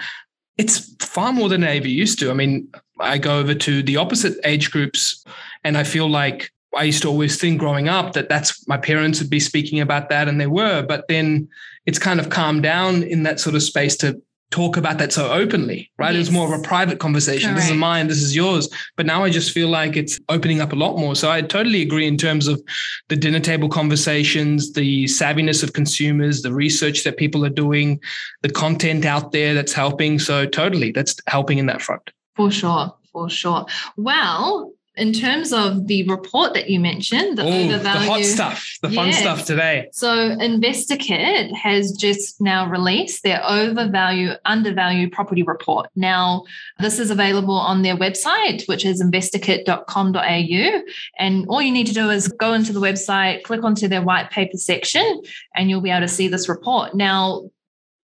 it's 0.56 0.94
far 1.04 1.32
more 1.32 1.48
than 1.48 1.64
I 1.64 1.76
ever 1.76 1.88
used 1.88 2.18
to. 2.20 2.30
I 2.30 2.34
mean, 2.34 2.68
I 3.00 3.18
go 3.18 3.38
over 3.38 3.54
to 3.54 3.82
the 3.82 3.96
opposite 3.96 4.38
age 4.44 4.70
groups 4.70 5.24
and 5.64 5.76
I 5.76 5.82
feel 5.82 6.08
like 6.08 6.50
I 6.76 6.84
used 6.84 7.02
to 7.02 7.08
always 7.08 7.38
think 7.40 7.58
growing 7.58 7.88
up 7.88 8.12
that 8.12 8.28
that's 8.28 8.66
my 8.68 8.76
parents 8.76 9.20
would 9.20 9.30
be 9.30 9.40
speaking 9.40 9.80
about 9.80 10.08
that 10.10 10.28
and 10.28 10.40
they 10.40 10.46
were, 10.46 10.82
but 10.82 11.06
then 11.08 11.48
it's 11.86 11.98
kind 11.98 12.20
of 12.20 12.30
calmed 12.30 12.62
down 12.62 13.02
in 13.02 13.24
that 13.24 13.40
sort 13.40 13.56
of 13.56 13.62
space 13.62 13.96
to 13.96 14.20
talk 14.52 14.76
about 14.76 14.98
that 14.98 15.12
so 15.12 15.32
openly, 15.32 15.90
right? 15.98 16.14
Yes. 16.14 16.16
It 16.16 16.18
was 16.18 16.30
more 16.30 16.54
of 16.54 16.60
a 16.60 16.62
private 16.62 17.00
conversation. 17.00 17.50
Correct. 17.50 17.62
This 17.62 17.70
is 17.70 17.76
mine, 17.76 18.06
this 18.06 18.22
is 18.22 18.36
yours. 18.36 18.68
But 18.96 19.06
now 19.06 19.24
I 19.24 19.30
just 19.30 19.50
feel 19.50 19.68
like 19.68 19.96
it's 19.96 20.20
opening 20.28 20.60
up 20.60 20.72
a 20.72 20.76
lot 20.76 20.96
more. 20.96 21.16
So 21.16 21.30
I 21.30 21.40
totally 21.42 21.82
agree 21.82 22.06
in 22.06 22.16
terms 22.16 22.46
of 22.46 22.62
the 23.08 23.16
dinner 23.16 23.40
table 23.40 23.68
conversations, 23.68 24.72
the 24.74 25.04
savviness 25.06 25.62
of 25.62 25.72
consumers, 25.72 26.42
the 26.42 26.52
research 26.52 27.02
that 27.04 27.16
people 27.16 27.44
are 27.44 27.50
doing, 27.50 28.00
the 28.42 28.50
content 28.50 29.04
out 29.04 29.32
there 29.32 29.54
that's 29.54 29.72
helping. 29.72 30.18
So 30.18 30.46
totally, 30.46 30.92
that's 30.92 31.16
helping 31.26 31.58
in 31.58 31.66
that 31.66 31.82
front. 31.82 32.10
For 32.36 32.50
sure, 32.50 32.94
for 33.10 33.28
sure. 33.28 33.66
Well, 33.96 34.72
in 34.96 35.12
terms 35.12 35.52
of 35.52 35.86
the 35.86 36.06
report 36.08 36.52
that 36.52 36.68
you 36.68 36.78
mentioned, 36.78 37.38
the, 37.38 37.46
Ooh, 37.46 37.78
the 37.78 37.88
hot 37.88 38.22
stuff, 38.24 38.78
the 38.82 38.90
fun 38.90 39.12
stuff 39.12 39.46
today. 39.46 39.88
So, 39.92 40.36
InvestorKit 40.36 41.54
has 41.54 41.92
just 41.92 42.40
now 42.40 42.68
released 42.68 43.22
their 43.22 43.42
overvalue, 43.46 44.32
undervalue 44.44 45.08
property 45.08 45.42
report. 45.42 45.88
Now, 45.96 46.44
this 46.78 46.98
is 46.98 47.10
available 47.10 47.54
on 47.54 47.82
their 47.82 47.96
website, 47.96 48.68
which 48.68 48.84
is 48.84 49.02
investorkit.com.au. 49.02 50.82
And 51.18 51.46
all 51.48 51.62
you 51.62 51.72
need 51.72 51.86
to 51.86 51.94
do 51.94 52.10
is 52.10 52.28
go 52.28 52.52
into 52.52 52.74
the 52.74 52.80
website, 52.80 53.44
click 53.44 53.64
onto 53.64 53.88
their 53.88 54.02
white 54.02 54.30
paper 54.30 54.58
section, 54.58 55.22
and 55.54 55.70
you'll 55.70 55.80
be 55.80 55.90
able 55.90 56.06
to 56.06 56.08
see 56.08 56.28
this 56.28 56.48
report. 56.50 56.94
Now, 56.94 57.48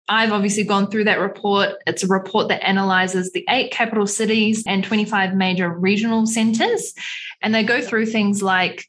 I've 0.08 0.32
obviously 0.32 0.64
gone 0.64 0.90
through 0.90 1.04
that 1.04 1.18
report. 1.18 1.70
It's 1.86 2.02
a 2.02 2.06
report 2.06 2.48
that 2.48 2.66
analyzes 2.66 3.32
the 3.32 3.44
eight 3.50 3.70
capital 3.70 4.06
cities 4.06 4.64
and 4.66 4.82
25 4.82 5.34
major 5.34 5.70
regional 5.70 6.26
centers. 6.26 6.94
And 7.42 7.54
they 7.54 7.62
go 7.62 7.80
through 7.80 8.06
things 8.06 8.42
like 8.42 8.86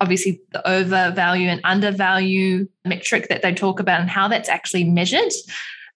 obviously 0.00 0.40
the 0.52 0.68
overvalue 0.68 1.48
and 1.48 1.60
undervalue 1.64 2.68
metric 2.84 3.28
that 3.28 3.42
they 3.42 3.54
talk 3.54 3.80
about 3.80 4.00
and 4.00 4.10
how 4.10 4.28
that's 4.28 4.48
actually 4.48 4.84
measured, 4.84 5.32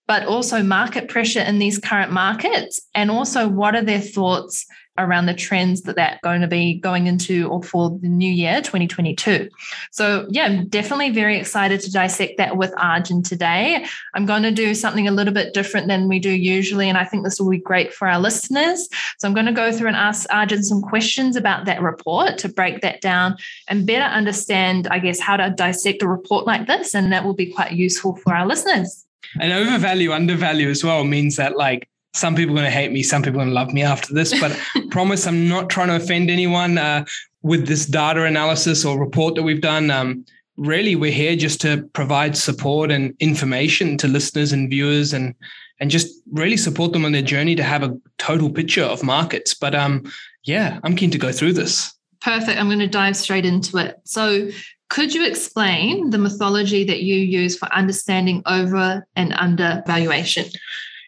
but 0.07 0.25
also 0.25 0.63
market 0.63 1.09
pressure 1.09 1.41
in 1.41 1.59
these 1.59 1.79
current 1.79 2.13
markets. 2.13 2.81
And 2.95 3.11
also, 3.11 3.49
what 3.49 3.75
are 3.75 3.85
their 3.85 4.01
thoughts 4.01 4.67
around 4.99 5.27
the 5.27 5.35
trends 5.35 5.83
that 5.83 5.97
that's 5.97 6.21
going 6.23 6.41
to 6.41 6.47
be 6.47 6.75
going 6.75 7.07
into 7.07 7.49
or 7.49 7.63
for 7.63 7.91
the 8.03 8.09
new 8.09 8.31
year 8.31 8.61
2022 8.61 9.49
so 9.91 10.27
yeah 10.31 10.45
i'm 10.45 10.69
definitely 10.69 11.11
very 11.11 11.39
excited 11.39 11.81
to 11.81 11.91
dissect 11.91 12.37
that 12.39 12.57
with 12.57 12.73
arjun 12.77 13.23
today. 13.23 13.87
I'm 14.15 14.27
going 14.27 14.43
to 14.43 14.51
do 14.51 14.75
something 14.75 15.09
a 15.09 15.13
little 15.13 15.33
bit 15.33 15.55
different 15.55 15.87
than 15.87 16.09
we 16.09 16.19
do 16.19 16.31
usually 16.31 16.89
and 16.89 16.99
i 16.99 17.05
think 17.05 17.25
this 17.25 17.41
will 17.41 17.51
be 17.51 17.59
great 17.59 17.93
for 17.93 18.09
our 18.09 18.19
listeners. 18.19 18.89
So 19.19 19.29
i'm 19.29 19.35
going 19.35 19.47
to 19.47 19.53
go 19.53 19.73
through 19.73 19.89
and 19.89 19.97
ask 19.97 20.27
arjun 20.31 20.63
some 20.63 20.83
questions 20.83 21.37
about 21.37 21.67
that 21.67 21.83
report 21.83 22.39
to 22.39 22.49
break 22.49 22.81
that 22.83 23.01
down 23.01 23.37
and 23.69 23.87
better 23.87 24.05
understand 24.05 24.89
i 24.89 24.99
guess 24.99 25.21
how 25.21 25.37
to 25.37 25.51
dissect 25.51 26.03
a 26.03 26.09
report 26.09 26.47
like 26.47 26.67
this 26.67 26.95
and 26.95 27.13
that 27.13 27.25
will 27.25 27.35
be 27.35 27.53
quite 27.53 27.73
useful 27.73 28.17
for 28.17 28.35
our 28.35 28.47
listeners. 28.47 29.07
And 29.41 29.53
overvalue 29.53 30.13
undervalue 30.13 30.69
as 30.69 30.83
well 30.83 31.05
means 31.05 31.37
that 31.37 31.57
like 31.57 31.89
some 32.15 32.35
people 32.35 32.55
are 32.55 32.61
going 32.61 32.67
to 32.67 32.71
hate 32.71 32.93
me, 32.93 33.03
some 33.03 33.23
people 33.23 33.41
are 33.41 33.45
going 33.45 33.51
to 33.51 33.55
love 33.55 33.73
me 33.73 33.83
after 33.83 34.13
this, 34.15 34.39
but 34.41 34.59
promise 34.91 35.27
I'm 35.27 35.49
not 35.49 35.71
trying 35.71 35.89
to 35.89 35.97
offend 35.97 36.31
anyone 36.31 36.79
uh, 36.79 37.05
with 37.43 37.67
this 37.67 37.87
data 37.87 38.25
analysis 38.25 38.85
or 38.85 38.99
report 38.99 39.35
that 39.37 39.43
we've 39.43 39.61
done. 39.61 39.91
Um, 39.91 40.25
really, 40.57 40.97
we're 40.97 41.13
here 41.13 41.37
just 41.37 41.61
to 41.63 41.89
provide 41.93 42.37
support 42.37 42.91
and 42.91 43.15
information 43.21 43.97
to 43.99 44.09
listeners 44.09 44.53
and 44.53 44.69
viewers 44.69 45.13
and 45.13 45.35
and 45.81 45.91
just 45.91 46.21
really 46.31 46.59
support 46.59 46.93
them 46.93 47.07
on 47.07 47.13
their 47.13 47.23
journey 47.23 47.57
to 47.57 47.63
have 47.63 47.83
a 47.83 47.97
total 48.19 48.51
picture 48.51 48.85
of 48.85 49.03
markets. 49.03 49.55
But 49.55 49.75
um, 49.75 50.05
yeah, 50.45 50.79
I'm 50.85 50.95
keen 50.95 51.11
to 51.11 51.19
go 51.19 51.33
through 51.33 51.55
this. 51.55 51.95
Perfect. 52.21 52.61
I'm 52.61 52.67
going 52.67 52.81
to 52.81 52.87
dive 52.87 53.17
straight 53.17 53.47
into 53.47 53.79
it. 53.79 53.97
So, 54.05 54.51
could 54.91 55.15
you 55.15 55.25
explain 55.27 56.11
the 56.11 56.19
methodology 56.19 56.85
that 56.85 57.03
you 57.03 57.15
use 57.15 57.57
for 57.57 57.73
understanding 57.73 58.43
over 58.45 59.07
and 59.17 59.33
under 59.35 59.83
valuation? 59.87 60.47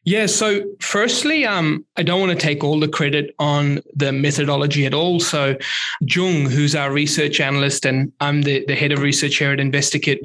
Yeah. 0.05 0.27
So, 0.27 0.65
firstly, 0.81 1.47
um, 1.47 1.87
I 1.97 2.03
don't 2.03 2.21
want 2.21 2.33
to 2.33 2.47
take 2.47 2.65
all 2.65 2.81
the 2.81 2.89
credit 2.89 3.35
on 3.39 3.81
the 3.95 4.11
methodology 4.11 4.85
at 4.85 4.95
all. 4.95 5.21
So, 5.21 5.57
Jung, 6.01 6.47
who's 6.47 6.75
our 6.75 6.93
research 6.93 7.41
analyst, 7.41 7.87
and 7.87 8.13
I'm 8.21 8.43
the, 8.43 8.65
the 8.67 8.75
head 8.75 8.91
of 8.91 9.01
research 9.01 9.37
here 9.37 9.53
at 9.53 9.61
InvestorKit, 9.61 10.19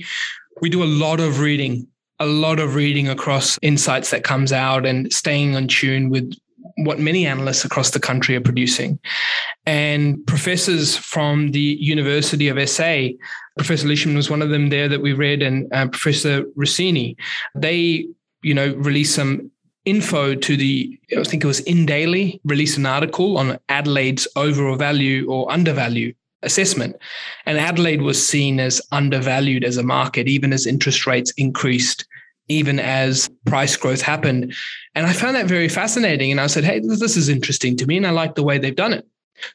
we 0.61 0.69
do 0.69 0.83
a 0.83 0.85
lot 0.85 1.19
of 1.19 1.39
reading, 1.39 1.87
a 2.19 2.25
lot 2.25 2.59
of 2.59 2.73
reading 2.73 3.07
across 3.07 3.59
insights 3.61 4.09
that 4.09 4.23
comes 4.23 4.51
out 4.51 4.85
and 4.85 5.13
staying 5.13 5.55
on 5.55 5.67
tune 5.67 6.09
with 6.09 6.33
what 6.77 6.99
many 6.99 7.27
analysts 7.27 7.63
across 7.63 7.91
the 7.91 7.99
country 7.99 8.35
are 8.35 8.41
producing. 8.41 8.99
And 9.67 10.25
professors 10.25 10.97
from 10.97 11.51
the 11.51 11.59
University 11.59 12.47
of 12.47 12.69
SA, 12.69 13.09
Professor 13.57 13.87
Lishman 13.87 14.15
was 14.15 14.29
one 14.29 14.41
of 14.41 14.49
them 14.49 14.69
there 14.69 14.87
that 14.87 15.01
we 15.01 15.13
read, 15.13 15.43
and 15.43 15.71
uh, 15.71 15.87
Professor 15.87 16.45
Rossini, 16.55 17.15
they 17.53 18.07
you 18.41 18.53
know, 18.53 18.73
released 18.75 19.15
some 19.15 19.51
info 19.87 20.35
to 20.35 20.57
the, 20.57 20.99
I 21.17 21.23
think 21.23 21.43
it 21.43 21.47
was 21.47 21.61
InDaily, 21.61 22.39
released 22.43 22.77
an 22.77 22.85
article 22.85 23.37
on 23.37 23.57
Adelaide's 23.69 24.27
overvalue 24.35 25.25
or 25.29 25.51
undervalue 25.51 26.13
assessment. 26.43 26.97
And 27.45 27.57
Adelaide 27.57 28.01
was 28.01 28.25
seen 28.25 28.59
as 28.59 28.81
undervalued 28.91 29.63
as 29.63 29.77
a 29.77 29.83
market, 29.83 30.27
even 30.27 30.53
as 30.53 30.67
interest 30.67 31.07
rates 31.07 31.31
increased, 31.37 32.05
even 32.49 32.79
as 32.79 33.29
price 33.45 33.75
growth 33.75 34.01
happened. 34.01 34.53
And 34.93 35.07
I 35.07 35.13
found 35.13 35.35
that 35.35 35.47
very 35.47 35.69
fascinating. 35.69 36.31
And 36.31 36.41
I 36.41 36.47
said, 36.47 36.63
hey, 36.63 36.79
this 36.79 37.17
is 37.17 37.29
interesting 37.29 37.77
to 37.77 37.85
me. 37.87 37.97
And 37.97 38.05
I 38.05 38.11
like 38.11 38.35
the 38.35 38.43
way 38.43 38.57
they've 38.57 38.75
done 38.75 38.93
it. 38.93 39.05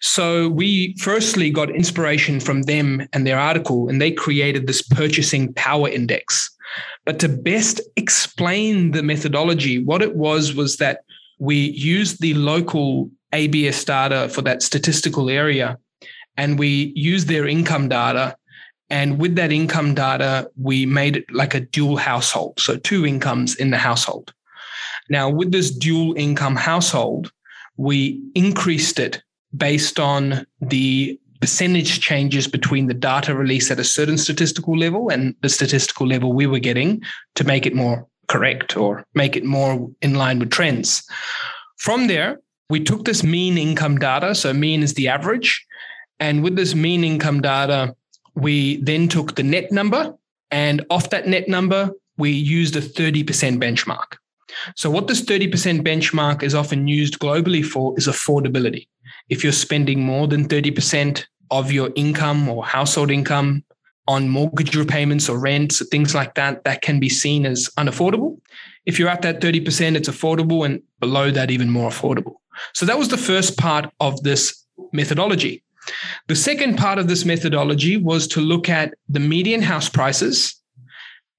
So 0.01 0.49
we 0.49 0.97
firstly 0.99 1.51
got 1.51 1.71
inspiration 1.71 2.41
from 2.41 2.62
them 2.62 3.07
and 3.12 3.27
their 3.27 3.39
article, 3.39 3.89
and 3.89 4.01
they 4.01 4.12
created 4.12 4.67
this 4.67 4.81
purchasing 4.81 5.53
power 5.55 5.89
index. 5.89 6.51
But 7.05 7.19
to 7.21 7.29
best 7.29 7.81
explain 7.97 8.93
the 8.93 9.02
methodology, 9.02 9.83
what 9.83 10.02
it 10.02 10.14
was 10.14 10.55
was 10.55 10.76
that 10.76 11.00
we 11.38 11.57
used 11.57 12.21
the 12.21 12.35
local 12.35 13.11
ABS 13.33 13.85
data 13.85 14.29
for 14.29 14.43
that 14.43 14.62
statistical 14.62 15.29
area 15.29 15.79
and 16.37 16.59
we 16.59 16.93
used 16.95 17.29
their 17.29 17.47
income 17.47 17.88
data. 17.88 18.37
And 18.91 19.19
with 19.19 19.37
that 19.37 19.52
income 19.52 19.95
data, 19.95 20.50
we 20.57 20.87
made 20.87 21.17
it 21.17 21.33
like 21.33 21.55
a 21.55 21.61
dual 21.61 21.97
household. 21.97 22.61
So 22.61 22.76
two 22.76 23.07
incomes 23.07 23.57
in 23.57 23.71
the 23.71 23.79
household. 23.79 24.33
Now, 25.09 25.29
with 25.31 25.50
this 25.50 25.71
dual 25.71 26.14
income 26.17 26.57
household, 26.57 27.33
we 27.76 28.23
increased 28.35 28.99
it 28.99 29.23
based 29.57 29.99
on 29.99 30.47
the 30.61 31.19
percentage 31.43 31.99
changes 31.99 32.47
between 32.47 32.87
the 32.87 32.95
data 32.95 33.35
release 33.35 33.69
at 33.69 33.81
a 33.81 33.85
certain 33.85 34.17
statistical 34.17 34.79
level 34.79 35.09
and 35.09 35.35
the 35.43 35.49
statistical 35.49 36.07
level 36.07 36.33
we 36.33 36.47
were 36.47 36.61
getting 36.61 37.03
to 37.35 37.43
make 37.43 37.67
it 37.67 37.75
more 37.75 38.07
correct 38.29 38.77
or 38.77 39.05
make 39.15 39.35
it 39.35 39.45
more 39.45 39.91
in 40.03 40.15
line 40.15 40.39
with 40.39 40.53
trends. 40.53 41.03
From 41.79 42.07
there, 42.07 42.39
we 42.71 42.79
took 42.79 43.05
this 43.05 43.25
mean 43.25 43.59
income 43.59 43.99
data. 43.99 44.37
So, 44.37 44.53
mean 44.55 44.85
is 44.85 44.95
the 44.95 45.09
average. 45.09 45.67
And 46.21 46.45
with 46.45 46.55
this 46.55 46.77
mean 46.77 47.03
income 47.03 47.41
data, 47.41 47.97
we 48.37 48.77
then 48.77 49.09
took 49.09 49.35
the 49.35 49.43
net 49.43 49.73
number. 49.73 50.15
And 50.53 50.87
off 50.91 51.11
that 51.11 51.27
net 51.27 51.49
number, 51.49 51.91
we 52.19 52.31
used 52.31 52.77
a 52.77 52.81
30% 52.81 53.25
benchmark. 53.59 54.17
So, 54.77 54.89
what 54.91 55.09
this 55.09 55.23
30% 55.23 55.83
benchmark 55.83 56.45
is 56.45 56.55
often 56.55 56.87
used 56.87 57.19
globally 57.19 57.65
for 57.65 57.99
is 57.99 58.07
affordability. 58.07 58.87
If 59.29 59.43
you're 59.43 59.53
spending 59.53 60.05
more 60.05 60.29
than 60.29 60.47
30% 60.47 61.25
of 61.53 61.71
your 61.71 61.91
income 61.95 62.49
or 62.49 62.65
household 62.65 63.11
income 63.11 63.63
on 64.09 64.29
mortgage 64.29 64.75
repayments 64.75 65.29
or 65.29 65.39
rents, 65.39 65.87
things 65.91 66.15
like 66.15 66.35
that, 66.35 66.65
that 66.65 66.83
can 66.83 66.99
be 66.99 67.09
seen 67.09 67.47
as 67.47 67.69
unaffordable. 67.79 68.41
If 68.87 68.99
you're 68.99 69.09
at 69.09 69.23
that 69.23 69.41
30%, 69.41 69.95
it's 69.95 70.09
affordable, 70.09 70.65
and 70.65 70.83
below 70.99 71.31
that, 71.31 71.51
even 71.51 71.71
more 71.71 71.91
affordable. 71.91 72.37
So 72.73 72.87
that 72.87 72.99
was 72.99 73.09
the 73.09 73.19
first 73.19 73.59
part 73.59 73.93
of 74.01 74.23
this 74.23 74.67
methodology. 74.93 75.63
The 76.29 76.37
second 76.37 76.79
part 76.79 76.99
of 76.99 77.07
this 77.07 77.25
methodology 77.25 77.97
was 77.97 78.27
to 78.29 78.41
look 78.41 78.69
at 78.69 78.95
the 79.09 79.21
median 79.21 79.63
house 79.63 79.89
prices 79.89 80.61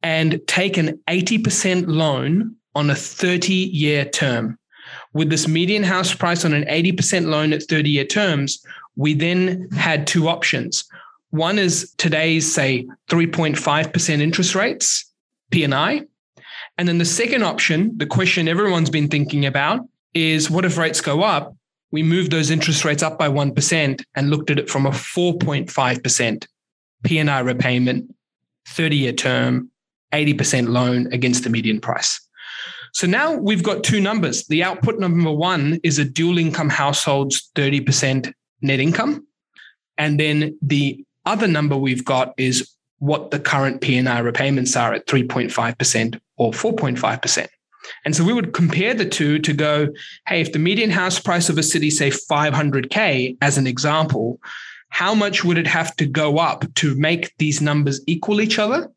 and 0.03 0.39
take 0.47 0.77
an 0.77 0.99
80% 1.09 1.85
loan 1.87 2.55
on 2.75 2.89
a 2.89 2.95
30 2.95 3.53
year 3.53 4.05
term. 4.05 4.59
With 5.13 5.29
this 5.29 5.47
median 5.47 5.83
house 5.83 6.13
price 6.13 6.45
on 6.45 6.53
an 6.53 6.65
80% 6.65 7.27
loan 7.27 7.53
at 7.53 7.63
30 7.63 7.89
year 7.89 8.05
terms, 8.05 8.63
we 8.95 9.13
then 9.13 9.69
had 9.71 10.07
two 10.07 10.27
options. 10.27 10.85
One 11.31 11.57
is 11.57 11.93
today's, 11.97 12.53
say, 12.53 12.87
3.5% 13.09 14.21
interest 14.21 14.55
rates, 14.55 15.11
P&I. 15.51 16.03
And 16.77 16.87
then 16.87 16.97
the 16.97 17.05
second 17.05 17.43
option, 17.43 17.97
the 17.97 18.05
question 18.05 18.47
everyone's 18.47 18.89
been 18.89 19.07
thinking 19.07 19.45
about 19.45 19.81
is 20.13 20.49
what 20.49 20.65
if 20.65 20.77
rates 20.77 21.01
go 21.01 21.23
up? 21.23 21.55
We 21.91 22.03
moved 22.03 22.31
those 22.31 22.49
interest 22.49 22.85
rates 22.85 23.03
up 23.03 23.17
by 23.17 23.29
1% 23.29 24.03
and 24.15 24.29
looked 24.29 24.49
at 24.49 24.59
it 24.59 24.69
from 24.69 24.85
a 24.85 24.91
4.5% 24.91 26.47
P&I 27.03 27.39
repayment, 27.39 28.15
30 28.67 28.95
year 28.95 29.13
term, 29.13 29.69
80% 30.11 30.69
loan 30.69 31.11
against 31.11 31.43
the 31.43 31.49
median 31.49 31.81
price. 31.81 32.19
So 32.93 33.07
now 33.07 33.33
we've 33.33 33.63
got 33.63 33.83
two 33.83 33.99
numbers. 33.99 34.45
The 34.47 34.63
output 34.63 34.99
number 34.99 35.31
one 35.31 35.79
is 35.83 35.97
a 35.97 36.05
dual 36.05 36.37
income 36.37 36.69
household's 36.69 37.49
30% 37.55 38.31
net 38.63 38.79
income. 38.79 39.27
And 39.97 40.19
then 40.19 40.57
the 40.61 41.03
other 41.25 41.47
number 41.47 41.77
we've 41.77 42.05
got 42.05 42.33
is 42.37 42.69
what 42.99 43.31
the 43.31 43.39
current 43.39 43.81
P&I 43.81 44.19
repayments 44.19 44.75
are 44.75 44.93
at 44.93 45.07
3.5% 45.07 46.19
or 46.37 46.51
4.5%. 46.51 47.47
And 48.05 48.15
so 48.15 48.23
we 48.23 48.33
would 48.33 48.53
compare 48.53 48.93
the 48.93 49.05
two 49.05 49.39
to 49.39 49.53
go, 49.53 49.89
hey, 50.27 50.41
if 50.41 50.53
the 50.53 50.59
median 50.59 50.89
house 50.89 51.19
price 51.19 51.49
of 51.49 51.57
a 51.57 51.63
city, 51.63 51.89
say 51.89 52.09
500K 52.09 53.37
as 53.41 53.57
an 53.57 53.67
example, 53.67 54.39
how 54.89 55.13
much 55.13 55.43
would 55.43 55.57
it 55.57 55.67
have 55.67 55.95
to 55.97 56.05
go 56.05 56.37
up 56.37 56.71
to 56.75 56.95
make 56.95 57.35
these 57.37 57.61
numbers 57.61 58.01
equal 58.07 58.39
each 58.41 58.59
other? 58.59 58.89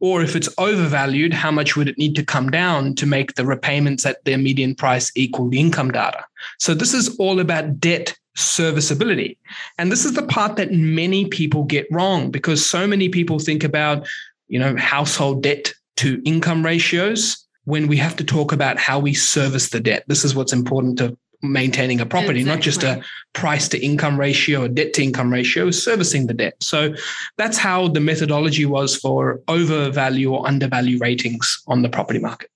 Or 0.00 0.20
if 0.20 0.36
it's 0.36 0.48
overvalued, 0.58 1.32
how 1.32 1.50
much 1.50 1.76
would 1.76 1.88
it 1.88 1.96
need 1.96 2.16
to 2.16 2.24
come 2.24 2.50
down 2.50 2.94
to 2.96 3.06
make 3.06 3.34
the 3.34 3.46
repayments 3.46 4.04
at 4.04 4.22
their 4.24 4.36
median 4.36 4.74
price 4.74 5.10
equal 5.14 5.48
the 5.48 5.60
income 5.60 5.92
data? 5.92 6.24
So 6.58 6.74
this 6.74 6.92
is 6.92 7.16
all 7.16 7.40
about 7.40 7.80
debt 7.80 8.14
serviceability. 8.36 9.38
And 9.78 9.90
this 9.92 10.04
is 10.04 10.14
the 10.14 10.22
part 10.22 10.56
that 10.56 10.72
many 10.72 11.26
people 11.26 11.64
get 11.64 11.86
wrong 11.90 12.30
because 12.30 12.64
so 12.64 12.86
many 12.86 13.08
people 13.08 13.38
think 13.38 13.64
about, 13.64 14.06
you 14.48 14.58
know, 14.58 14.76
household 14.76 15.42
debt 15.42 15.72
to 15.96 16.20
income 16.24 16.64
ratios 16.64 17.46
when 17.64 17.86
we 17.86 17.96
have 17.96 18.16
to 18.16 18.24
talk 18.24 18.52
about 18.52 18.78
how 18.78 18.98
we 18.98 19.14
service 19.14 19.70
the 19.70 19.80
debt. 19.80 20.04
This 20.06 20.24
is 20.24 20.34
what's 20.34 20.52
important 20.52 20.98
to 20.98 21.16
maintaining 21.42 22.00
a 22.00 22.06
property, 22.06 22.40
exactly. 22.40 22.56
not 22.56 22.62
just 22.62 22.82
a 22.82 23.02
price 23.34 23.68
to 23.68 23.84
income 23.84 24.18
ratio 24.18 24.64
or 24.64 24.68
debt 24.68 24.94
to 24.94 25.02
income 25.02 25.32
ratio, 25.32 25.70
servicing 25.70 26.26
the 26.26 26.34
debt. 26.34 26.54
So 26.60 26.94
that's 27.36 27.58
how 27.58 27.88
the 27.88 28.00
methodology 28.00 28.64
was 28.64 28.96
for 28.96 29.40
overvalue 29.46 30.32
or 30.32 30.46
undervalue 30.46 30.98
ratings 30.98 31.62
on 31.66 31.82
the 31.82 31.88
property 31.88 32.18
market. 32.18 32.50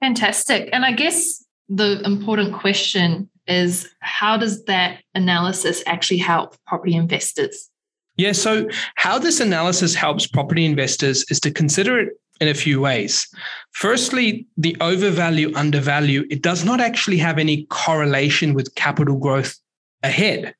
Fantastic. 0.00 0.68
And 0.72 0.84
I 0.84 0.92
guess 0.92 1.44
the 1.68 2.00
important 2.04 2.54
question 2.54 3.28
is 3.46 3.88
how 4.00 4.36
does 4.36 4.64
that 4.64 5.00
analysis 5.14 5.82
actually 5.86 6.18
help 6.18 6.56
property 6.66 6.94
investors? 6.94 7.70
Yeah, 8.16 8.32
so 8.32 8.68
how 8.94 9.18
this 9.18 9.40
analysis 9.40 9.94
helps 9.94 10.26
property 10.26 10.64
investors 10.64 11.24
is 11.30 11.40
to 11.40 11.50
consider 11.50 11.98
it 11.98 12.10
in 12.40 12.48
a 12.48 12.54
few 12.54 12.80
ways. 12.80 13.28
Firstly, 13.72 14.46
the 14.56 14.76
overvalue, 14.80 15.52
undervalue, 15.54 16.24
it 16.30 16.42
does 16.42 16.64
not 16.64 16.80
actually 16.80 17.18
have 17.18 17.38
any 17.38 17.64
correlation 17.66 18.54
with 18.54 18.74
capital 18.74 19.16
growth 19.16 19.56
ahead. 20.02 20.54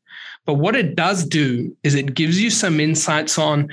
But 0.46 0.54
what 0.54 0.76
it 0.76 0.94
does 0.94 1.24
do 1.24 1.76
is 1.82 1.94
it 1.94 2.14
gives 2.14 2.40
you 2.40 2.50
some 2.50 2.80
insights 2.80 3.38
on 3.38 3.68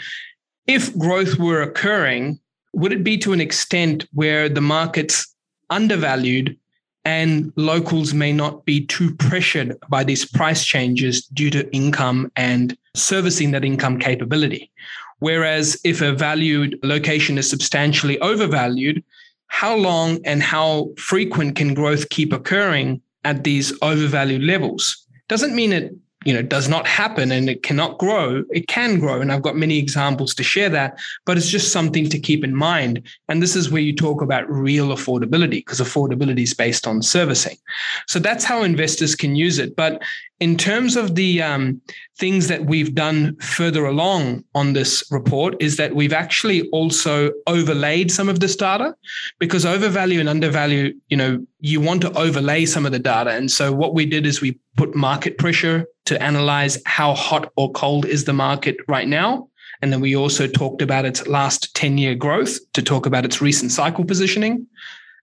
if 0.67 0.95
growth 0.97 1.37
were 1.37 1.61
occurring, 1.61 2.39
would 2.73 2.93
it 2.93 3.03
be 3.03 3.17
to 3.19 3.33
an 3.33 3.41
extent 3.41 4.07
where 4.13 4.47
the 4.47 4.61
market's 4.61 5.35
undervalued 5.69 6.57
and 7.05 7.51
locals 7.55 8.13
may 8.13 8.31
not 8.31 8.65
be 8.65 8.85
too 8.85 9.15
pressured 9.15 9.77
by 9.89 10.03
these 10.03 10.25
price 10.25 10.63
changes 10.63 11.25
due 11.25 11.49
to 11.49 11.71
income 11.73 12.31
and 12.35 12.77
servicing 12.95 13.51
that 13.51 13.65
income 13.65 13.99
capability? 13.99 14.71
Whereas 15.19 15.79
if 15.83 16.01
a 16.01 16.13
valued 16.13 16.79
location 16.83 17.37
is 17.37 17.49
substantially 17.49 18.19
overvalued, 18.19 19.03
how 19.47 19.75
long 19.75 20.19
and 20.25 20.41
how 20.41 20.89
frequent 20.97 21.55
can 21.55 21.73
growth 21.73 22.09
keep 22.09 22.33
occurring 22.33 23.01
at 23.23 23.43
these 23.43 23.71
overvalued 23.81 24.43
levels? 24.43 25.05
Doesn't 25.27 25.55
mean 25.55 25.73
it 25.73 25.93
you 26.23 26.33
know 26.33 26.41
does 26.41 26.69
not 26.69 26.85
happen 26.85 27.31
and 27.31 27.49
it 27.49 27.63
cannot 27.63 27.97
grow 27.97 28.43
it 28.51 28.67
can 28.67 28.99
grow. 28.99 29.21
And 29.21 29.31
i've 29.31 29.41
got 29.41 29.55
many 29.55 29.77
examples 29.77 30.33
to 30.35 30.43
share 30.43 30.69
that 30.69 30.99
but 31.25 31.37
it's 31.37 31.49
just 31.49 31.71
something 31.71 32.09
to 32.09 32.19
keep 32.19 32.43
in 32.43 32.55
mind. 32.55 33.07
And 33.29 33.41
this 33.41 33.55
is 33.55 33.71
where 33.71 33.81
you 33.81 33.95
talk 33.95 34.21
about 34.21 34.49
real 34.49 34.89
affordability 34.89 35.59
because 35.59 35.79
affordability 35.79 36.43
is 36.43 36.53
based 36.53 36.87
on 36.87 37.01
servicing. 37.01 37.57
So 38.07 38.19
that's 38.19 38.43
how 38.43 38.63
investors 38.63 39.15
can 39.15 39.35
use 39.35 39.59
it. 39.59 39.75
But 39.75 40.01
in 40.41 40.57
terms 40.57 40.97
of 40.97 41.15
the 41.15 41.41
um, 41.41 41.81
things 42.17 42.49
that 42.49 42.65
we've 42.65 42.93
done 42.93 43.37
further 43.37 43.85
along 43.85 44.43
on 44.53 44.73
this 44.73 45.03
report 45.11 45.55
is 45.61 45.77
that 45.77 45.95
we've 45.95 46.11
actually 46.11 46.67
also 46.71 47.31
overlaid 47.47 48.11
some 48.11 48.27
of 48.27 48.41
this 48.41 48.55
data 48.55 48.93
because 49.39 49.65
overvalue 49.65 50.19
and 50.19 50.27
undervalue 50.27 50.93
you 51.07 51.15
know 51.15 51.45
you 51.59 51.79
want 51.79 52.01
to 52.01 52.11
overlay 52.17 52.65
some 52.65 52.85
of 52.85 52.91
the 52.91 52.99
data 52.99 53.29
and 53.29 53.49
so 53.49 53.71
what 53.71 53.93
we 53.93 54.05
did 54.05 54.25
is 54.25 54.41
we 54.41 54.59
put 54.75 54.95
market 54.95 55.37
pressure 55.37 55.85
to 56.05 56.21
analyze 56.21 56.81
how 56.85 57.13
hot 57.13 57.51
or 57.55 57.71
cold 57.71 58.05
is 58.05 58.25
the 58.25 58.33
market 58.33 58.77
right 58.87 59.07
now. 59.07 59.47
And 59.81 59.91
then 59.91 60.01
we 60.01 60.15
also 60.15 60.47
talked 60.47 60.81
about 60.81 61.05
its 61.05 61.27
last 61.27 61.73
10 61.75 61.97
year 61.97 62.15
growth 62.15 62.59
to 62.73 62.81
talk 62.81 63.05
about 63.05 63.25
its 63.25 63.41
recent 63.41 63.71
cycle 63.71 64.05
positioning. 64.05 64.67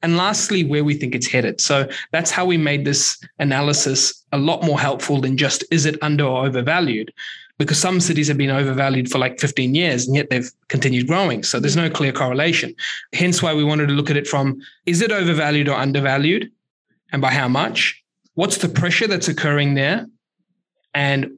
And 0.03 0.17
lastly, 0.17 0.65
where 0.65 0.85
we 0.85 0.95
think 0.95 1.15
it's 1.15 1.27
headed. 1.27 1.61
So 1.61 1.89
that's 2.13 2.31
how 2.31 2.45
we 2.45 2.57
made 2.57 2.85
this 2.85 3.19
analysis 3.39 4.25
a 4.33 4.39
lot 4.39 4.63
more 4.63 4.79
helpful 4.79 5.21
than 5.21 5.37
just 5.37 5.65
is 5.71 5.87
it 5.87 6.01
under 6.03 6.25
or 6.25 6.47
overvalued? 6.47 7.13
Because 7.59 7.79
some 7.79 7.99
cities 7.99 8.29
have 8.29 8.39
been 8.39 8.51
overvalued 8.51 9.11
for 9.11 9.19
like 9.19 9.41
15 9.41 9.75
years 9.75 10.07
and 10.07 10.15
yet 10.15 10.31
they've 10.31 10.51
continued 10.69 11.09
growing. 11.09 11.43
So 11.43 11.59
there's 11.59 11.77
no 11.77 11.91
clear 11.91 12.13
correlation. 12.13 12.75
Hence 13.13 13.43
why 13.43 13.55
we 13.55 13.65
wanted 13.65 13.89
to 13.89 13.95
look 13.95 14.11
at 14.11 14.17
it 14.17 14.29
from 14.29 14.61
is 14.87 15.03
it 15.03 15.11
overvalued 15.11 15.69
or 15.69 15.75
undervalued? 15.75 16.53
And 17.11 17.21
by 17.21 17.31
how 17.31 17.49
much? 17.49 18.01
What's 18.35 18.59
the 18.59 18.69
pressure 18.69 19.09
that's 19.09 19.27
occurring 19.27 19.75
there? 19.75 20.07
and 20.95 21.31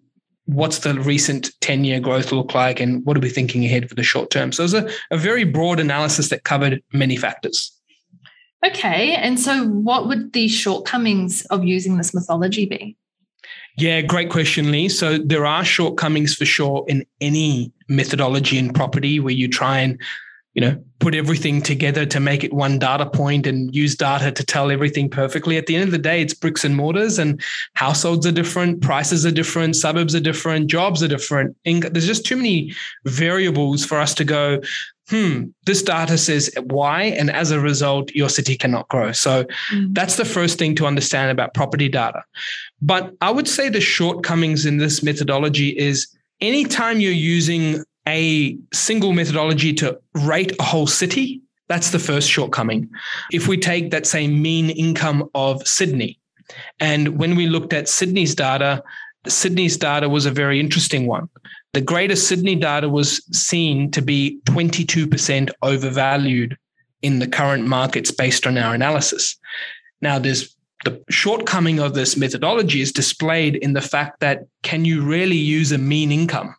what's 0.46 0.78
the 0.80 0.94
recent 1.00 1.50
10 1.60 1.84
year 1.84 2.00
growth 2.00 2.32
look 2.32 2.54
like 2.54 2.80
and 2.80 3.04
what 3.04 3.16
are 3.16 3.20
we 3.20 3.28
thinking 3.28 3.64
ahead 3.64 3.88
for 3.88 3.94
the 3.94 4.02
short 4.02 4.30
term 4.30 4.52
so 4.52 4.62
it 4.62 4.64
was 4.64 4.74
a, 4.74 4.90
a 5.10 5.16
very 5.16 5.44
broad 5.44 5.78
analysis 5.78 6.28
that 6.28 6.44
covered 6.44 6.82
many 6.92 7.16
factors 7.16 7.72
okay 8.64 9.14
and 9.14 9.38
so 9.38 9.66
what 9.66 10.06
would 10.08 10.32
the 10.32 10.48
shortcomings 10.48 11.44
of 11.46 11.64
using 11.64 11.96
this 11.96 12.14
mythology 12.14 12.66
be 12.66 12.96
yeah, 13.78 14.02
great 14.02 14.28
question, 14.30 14.70
Leigh. 14.70 14.90
So 14.90 15.16
there 15.16 15.46
are 15.46 15.64
shortcomings 15.64 16.34
for 16.34 16.44
sure 16.44 16.84
in 16.88 17.06
any 17.20 17.72
methodology 17.88 18.58
in 18.58 18.74
property 18.74 19.20
where 19.20 19.32
you 19.32 19.48
try 19.48 19.78
and 19.78 19.98
you 20.54 20.60
know, 20.60 20.82
put 20.98 21.14
everything 21.14 21.62
together 21.62 22.04
to 22.04 22.18
make 22.18 22.42
it 22.42 22.52
one 22.52 22.78
data 22.78 23.06
point 23.06 23.46
and 23.46 23.74
use 23.74 23.94
data 23.94 24.32
to 24.32 24.44
tell 24.44 24.70
everything 24.70 25.08
perfectly. 25.08 25.56
At 25.56 25.66
the 25.66 25.76
end 25.76 25.84
of 25.84 25.90
the 25.92 25.98
day, 25.98 26.20
it's 26.20 26.34
bricks 26.34 26.64
and 26.64 26.76
mortars, 26.76 27.20
and 27.20 27.40
households 27.74 28.26
are 28.26 28.32
different, 28.32 28.82
prices 28.82 29.24
are 29.24 29.30
different, 29.30 29.76
suburbs 29.76 30.14
are 30.14 30.20
different, 30.20 30.68
jobs 30.68 31.02
are 31.04 31.08
different. 31.08 31.56
There's 31.64 32.06
just 32.06 32.26
too 32.26 32.36
many 32.36 32.74
variables 33.04 33.84
for 33.84 33.98
us 33.98 34.12
to 34.14 34.24
go, 34.24 34.60
hmm, 35.10 35.46
this 35.66 35.82
data 35.82 36.16
says 36.16 36.50
why, 36.62 37.02
and 37.02 37.30
as 37.30 37.50
a 37.50 37.60
result, 37.60 38.10
your 38.14 38.28
city 38.28 38.56
cannot 38.56 38.88
grow. 38.88 39.12
So 39.12 39.44
mm. 39.72 39.92
that's 39.92 40.16
the 40.16 40.24
first 40.24 40.58
thing 40.58 40.74
to 40.76 40.86
understand 40.86 41.30
about 41.30 41.52
property 41.52 41.88
data. 41.88 42.22
But 42.80 43.12
I 43.20 43.30
would 43.30 43.48
say 43.48 43.68
the 43.68 43.80
shortcomings 43.80 44.64
in 44.64 44.78
this 44.78 45.02
methodology 45.02 45.76
is 45.76 46.08
anytime 46.40 47.00
you're 47.00 47.12
using 47.12 47.84
a 48.08 48.56
single 48.72 49.12
methodology 49.12 49.74
to 49.74 50.00
rate 50.14 50.52
a 50.58 50.62
whole 50.62 50.86
city, 50.86 51.42
that's 51.68 51.90
the 51.90 51.98
first 51.98 52.28
shortcoming. 52.28 52.88
If 53.32 53.48
we 53.48 53.56
take 53.56 53.90
that 53.90 54.06
same 54.06 54.40
mean 54.40 54.70
income 54.70 55.28
of 55.34 55.66
Sydney, 55.66 56.18
and 56.78 57.18
when 57.18 57.36
we 57.36 57.46
looked 57.46 57.72
at 57.72 57.88
Sydney's 57.88 58.34
data, 58.34 58.82
Sydney's 59.28 59.76
data 59.76 60.08
was 60.08 60.26
a 60.26 60.30
very 60.30 60.58
interesting 60.58 61.06
one. 61.06 61.28
The 61.72 61.80
Greater 61.80 62.16
Sydney 62.16 62.56
data 62.56 62.88
was 62.88 63.24
seen 63.36 63.90
to 63.92 64.02
be 64.02 64.40
22% 64.46 65.50
overvalued 65.62 66.56
in 67.02 67.18
the 67.18 67.28
current 67.28 67.66
markets 67.66 68.10
based 68.10 68.46
on 68.46 68.58
our 68.58 68.74
analysis. 68.74 69.36
Now, 70.02 70.18
there's 70.18 70.56
the 70.84 71.02
shortcoming 71.10 71.78
of 71.78 71.94
this 71.94 72.16
methodology 72.16 72.80
is 72.80 72.90
displayed 72.90 73.56
in 73.56 73.74
the 73.74 73.82
fact 73.82 74.20
that 74.20 74.46
can 74.62 74.84
you 74.84 75.02
really 75.02 75.36
use 75.36 75.72
a 75.72 75.78
mean 75.78 76.10
income? 76.10 76.54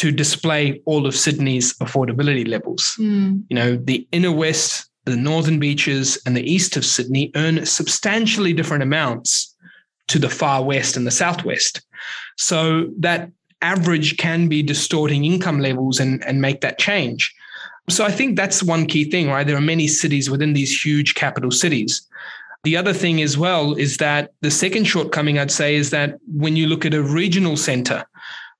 to 0.00 0.10
display 0.10 0.80
all 0.86 1.04
of 1.04 1.14
Sydney's 1.14 1.74
affordability 1.74 2.48
levels. 2.48 2.96
Mm. 2.98 3.44
You 3.50 3.54
know, 3.54 3.76
the 3.76 4.08
inner 4.12 4.32
west, 4.32 4.88
the 5.04 5.14
northern 5.14 5.58
beaches, 5.58 6.18
and 6.24 6.34
the 6.34 6.50
east 6.50 6.74
of 6.78 6.86
Sydney 6.86 7.30
earn 7.34 7.66
substantially 7.66 8.54
different 8.54 8.82
amounts 8.82 9.54
to 10.08 10.18
the 10.18 10.30
far 10.30 10.64
west 10.64 10.96
and 10.96 11.06
the 11.06 11.10
southwest. 11.10 11.82
So 12.38 12.88
that 13.00 13.30
average 13.62 14.16
can 14.16 14.48
be 14.48 14.62
distorting 14.62 15.24
income 15.24 15.60
levels 15.60 16.00
and, 16.00 16.24
and 16.24 16.40
make 16.40 16.60
that 16.60 16.78
change. 16.78 17.34
So 17.88 18.04
I 18.04 18.10
think 18.10 18.36
that's 18.36 18.62
one 18.62 18.86
key 18.86 19.10
thing, 19.10 19.28
right? 19.28 19.46
There 19.46 19.56
are 19.56 19.60
many 19.60 19.88
cities 19.88 20.30
within 20.30 20.52
these 20.52 20.84
huge 20.84 21.14
capital 21.14 21.50
cities. 21.50 22.06
The 22.62 22.76
other 22.76 22.92
thing 22.92 23.22
as 23.22 23.38
well 23.38 23.74
is 23.74 23.96
that 23.96 24.32
the 24.42 24.50
second 24.50 24.84
shortcoming 24.84 25.38
I'd 25.38 25.50
say 25.50 25.74
is 25.74 25.90
that 25.90 26.18
when 26.26 26.56
you 26.56 26.66
look 26.66 26.84
at 26.84 26.94
a 26.94 27.02
regional 27.02 27.56
center, 27.56 28.04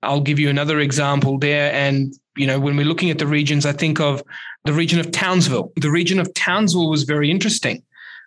I'll 0.02 0.22
give 0.22 0.38
you 0.38 0.48
another 0.48 0.80
example 0.80 1.38
there. 1.38 1.72
And, 1.72 2.14
you 2.36 2.46
know, 2.46 2.58
when 2.58 2.76
we're 2.76 2.86
looking 2.86 3.10
at 3.10 3.18
the 3.18 3.26
regions, 3.26 3.66
I 3.66 3.72
think 3.72 4.00
of 4.00 4.22
the 4.64 4.72
region 4.72 4.98
of 4.98 5.12
Townsville. 5.12 5.72
The 5.76 5.90
region 5.90 6.18
of 6.18 6.32
Townsville 6.34 6.90
was 6.90 7.04
very 7.04 7.30
interesting. 7.30 7.82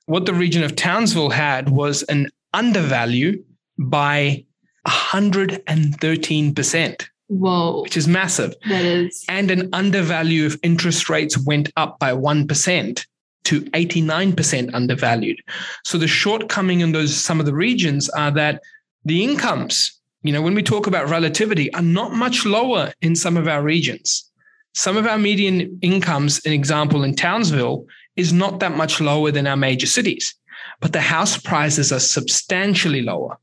What 0.05 0.25
the 0.25 0.33
region 0.33 0.63
of 0.63 0.75
Townsville 0.75 1.31
had 1.31 1.69
was 1.69 2.03
an 2.03 2.29
undervalue 2.53 3.43
by 3.79 4.45
113%. 4.87 7.07
Whoa. 7.27 7.81
Which 7.81 7.97
is 7.97 8.07
massive. 8.07 8.53
That 8.67 8.85
is. 8.85 9.25
And 9.29 9.49
an 9.49 9.69
undervalue 9.73 10.45
if 10.45 10.57
interest 10.61 11.09
rates 11.09 11.37
went 11.37 11.71
up 11.77 11.97
by 11.99 12.13
1% 12.13 13.05
to 13.45 13.61
89% 13.61 14.73
undervalued. 14.73 15.39
So 15.83 15.97
the 15.97 16.07
shortcoming 16.07 16.81
in 16.81 16.91
those 16.91 17.15
some 17.15 17.39
of 17.39 17.45
the 17.45 17.53
regions 17.53 18.09
are 18.09 18.31
that 18.31 18.61
the 19.05 19.23
incomes 19.23 20.01
you 20.23 20.31
know, 20.31 20.41
when 20.41 20.55
we 20.55 20.63
talk 20.63 20.87
about 20.87 21.09
relativity, 21.09 21.71
are 21.73 21.81
not 21.81 22.13
much 22.13 22.45
lower 22.45 22.93
in 23.01 23.15
some 23.15 23.37
of 23.37 23.47
our 23.47 23.61
regions. 23.61 24.29
Some 24.73 24.97
of 24.97 25.05
our 25.05 25.17
median 25.17 25.77
incomes, 25.81 26.43
an 26.45 26.53
example 26.53 27.03
in 27.03 27.13
Townsville, 27.13 27.85
is 28.15 28.31
not 28.31 28.59
that 28.61 28.75
much 28.75 29.01
lower 29.01 29.31
than 29.31 29.45
our 29.45 29.57
major 29.57 29.85
cities, 29.85 30.33
but 30.79 30.93
the 30.93 31.01
house 31.01 31.37
prices 31.37 31.91
are 31.91 31.99
substantially 31.99 33.01
lower. 33.01 33.37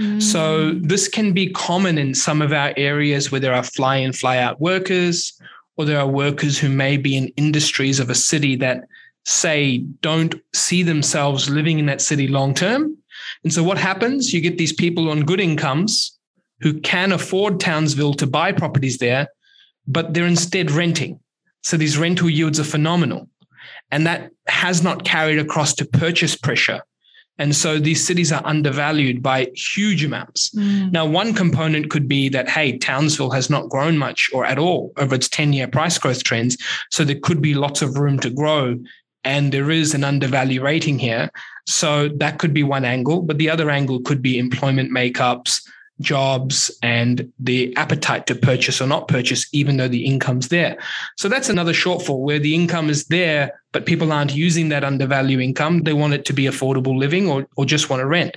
Mm. 0.00 0.22
So 0.22 0.72
this 0.72 1.08
can 1.08 1.32
be 1.32 1.50
common 1.50 1.98
in 1.98 2.14
some 2.14 2.40
of 2.40 2.52
our 2.52 2.72
areas 2.76 3.30
where 3.30 3.40
there 3.40 3.54
are 3.54 3.62
fly 3.62 3.96
in, 3.96 4.12
fly 4.12 4.38
out 4.38 4.60
workers, 4.60 5.38
or 5.76 5.84
there 5.84 6.00
are 6.00 6.06
workers 6.08 6.58
who 6.58 6.68
may 6.68 6.96
be 6.96 7.16
in 7.16 7.28
industries 7.36 8.00
of 8.00 8.10
a 8.10 8.14
city 8.14 8.56
that 8.56 8.84
say 9.26 9.78
don't 10.00 10.34
see 10.54 10.82
themselves 10.82 11.50
living 11.50 11.78
in 11.78 11.86
that 11.86 12.00
city 12.00 12.26
long 12.26 12.54
term 12.54 12.96
And 13.44 13.52
so 13.52 13.62
what 13.62 13.78
happens? 13.78 14.32
You 14.32 14.40
get 14.40 14.58
these 14.58 14.72
people 14.72 15.10
on 15.10 15.24
good 15.24 15.40
incomes 15.40 16.18
who 16.60 16.80
can 16.80 17.12
afford 17.12 17.60
Townsville 17.60 18.14
to 18.14 18.26
buy 18.26 18.52
properties 18.52 18.98
there, 18.98 19.28
but 19.86 20.12
they're 20.12 20.26
instead 20.26 20.70
renting. 20.70 21.20
So 21.62 21.76
these 21.76 21.98
rental 21.98 22.30
yields 22.30 22.60
are 22.60 22.64
phenomenal. 22.64 23.28
And 23.90 24.06
that 24.06 24.30
has 24.46 24.82
not 24.82 25.04
carried 25.04 25.38
across 25.38 25.74
to 25.74 25.84
purchase 25.84 26.36
pressure. 26.36 26.82
And 27.40 27.56
so 27.56 27.78
these 27.78 28.06
cities 28.06 28.30
are 28.32 28.42
undervalued 28.44 29.22
by 29.22 29.50
huge 29.54 30.04
amounts. 30.04 30.50
Mm. 30.50 30.92
Now, 30.92 31.06
one 31.06 31.32
component 31.32 31.88
could 31.88 32.06
be 32.06 32.28
that, 32.28 32.50
hey, 32.50 32.76
Townsville 32.76 33.30
has 33.30 33.48
not 33.48 33.70
grown 33.70 33.96
much 33.96 34.28
or 34.34 34.44
at 34.44 34.58
all 34.58 34.92
over 34.98 35.14
its 35.14 35.26
10 35.26 35.54
year 35.54 35.66
price 35.66 35.96
growth 35.96 36.22
trends. 36.22 36.58
So 36.90 37.02
there 37.02 37.18
could 37.18 37.40
be 37.40 37.54
lots 37.54 37.80
of 37.80 37.96
room 37.96 38.18
to 38.20 38.28
grow. 38.28 38.78
And 39.24 39.52
there 39.52 39.70
is 39.70 39.94
an 39.94 40.04
undervalue 40.04 40.62
rating 40.62 40.98
here. 40.98 41.30
So 41.66 42.08
that 42.16 42.38
could 42.38 42.52
be 42.52 42.62
one 42.62 42.84
angle. 42.84 43.22
But 43.22 43.38
the 43.38 43.48
other 43.48 43.70
angle 43.70 44.00
could 44.02 44.20
be 44.20 44.38
employment 44.38 44.90
makeups, 44.90 45.66
jobs 46.00 46.70
and 46.82 47.30
the 47.38 47.76
appetite 47.76 48.26
to 48.26 48.34
purchase 48.34 48.80
or 48.80 48.86
not 48.86 49.08
purchase, 49.08 49.48
even 49.52 49.76
though 49.76 49.88
the 49.88 50.04
income's 50.04 50.48
there. 50.48 50.78
So 51.16 51.28
that's 51.28 51.48
another 51.48 51.72
shortfall 51.72 52.20
where 52.20 52.38
the 52.38 52.54
income 52.54 52.90
is 52.90 53.06
there, 53.06 53.60
but 53.72 53.86
people 53.86 54.12
aren't 54.12 54.34
using 54.34 54.70
that 54.70 54.84
undervalue 54.84 55.40
income. 55.40 55.82
They 55.82 55.92
want 55.92 56.14
it 56.14 56.24
to 56.26 56.32
be 56.32 56.44
affordable 56.44 56.98
living 56.98 57.28
or, 57.28 57.46
or 57.56 57.64
just 57.64 57.90
want 57.90 58.00
to 58.00 58.06
rent. 58.06 58.36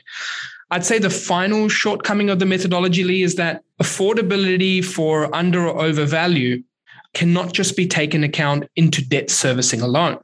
I'd 0.72 0.86
say 0.86 1.00
the 1.00 1.10
final 1.10 1.70
shortcoming 1.70 2.30
of 2.30 2.40
the 2.40 2.46
methodology, 2.46 3.04
Leigh, 3.04 3.24
is 3.24 3.36
that 3.36 3.64
affordability 3.82 4.84
for 4.84 5.34
under 5.36 5.68
or 5.68 5.82
over 5.82 6.06
value 6.06 6.64
cannot 7.14 7.54
just 7.54 7.78
be 7.78 7.88
taken 7.88 8.24
account 8.24 8.68
into 8.76 9.08
debt 9.08 9.30
servicing 9.30 9.82
alone. 9.82 10.18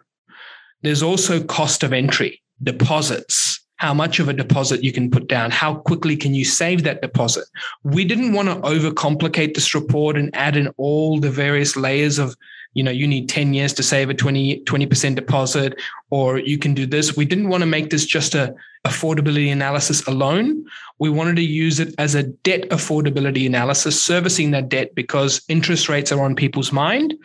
There's 0.81 1.03
also 1.03 1.43
cost 1.43 1.83
of 1.83 1.93
entry, 1.93 2.41
deposits, 2.63 3.58
how 3.79 3.93
much 3.93 4.19
of 4.19 4.27
a 4.27 4.33
deposit 4.33 4.83
you 4.83 4.91
can 4.91 5.09
put 5.09 5.27
down, 5.27 5.51
how 5.51 5.73
quickly 5.73 6.15
can 6.17 6.33
you 6.33 6.43
save 6.43 6.83
that 6.83 7.01
deposit. 7.01 7.45
We 7.83 8.03
didn't 8.03 8.33
want 8.33 8.49
to 8.49 8.55
overcomplicate 8.55 9.55
this 9.55 9.73
report 9.73 10.17
and 10.17 10.35
add 10.35 10.57
in 10.57 10.67
all 10.77 11.19
the 11.19 11.31
various 11.31 11.77
layers 11.77 12.19
of, 12.19 12.35
you 12.73 12.83
know, 12.83 12.91
you 12.91 13.07
need 13.07 13.29
10 13.29 13.53
years 13.53 13.71
to 13.73 13.83
save 13.83 14.09
a 14.09 14.13
20, 14.13 14.63
20% 14.65 15.15
deposit, 15.15 15.79
or 16.09 16.39
you 16.39 16.57
can 16.57 16.73
do 16.73 16.85
this. 16.85 17.15
We 17.15 17.23
didn't 17.23 17.47
want 17.47 17.61
to 17.61 17.67
make 17.67 17.89
this 17.89 18.05
just 18.05 18.35
a 18.35 18.53
affordability 18.85 19.51
analysis 19.51 20.05
alone. 20.07 20.65
We 20.99 21.09
wanted 21.09 21.37
to 21.37 21.43
use 21.43 21.79
it 21.79 21.95
as 21.97 22.15
a 22.15 22.23
debt 22.23 22.69
affordability 22.69 23.45
analysis, 23.45 24.03
servicing 24.03 24.51
that 24.51 24.67
debt 24.67 24.93
because 24.93 25.41
interest 25.47 25.87
rates 25.87 26.11
are 26.11 26.21
on 26.21 26.35
people's 26.35 26.73
mind. 26.73 27.15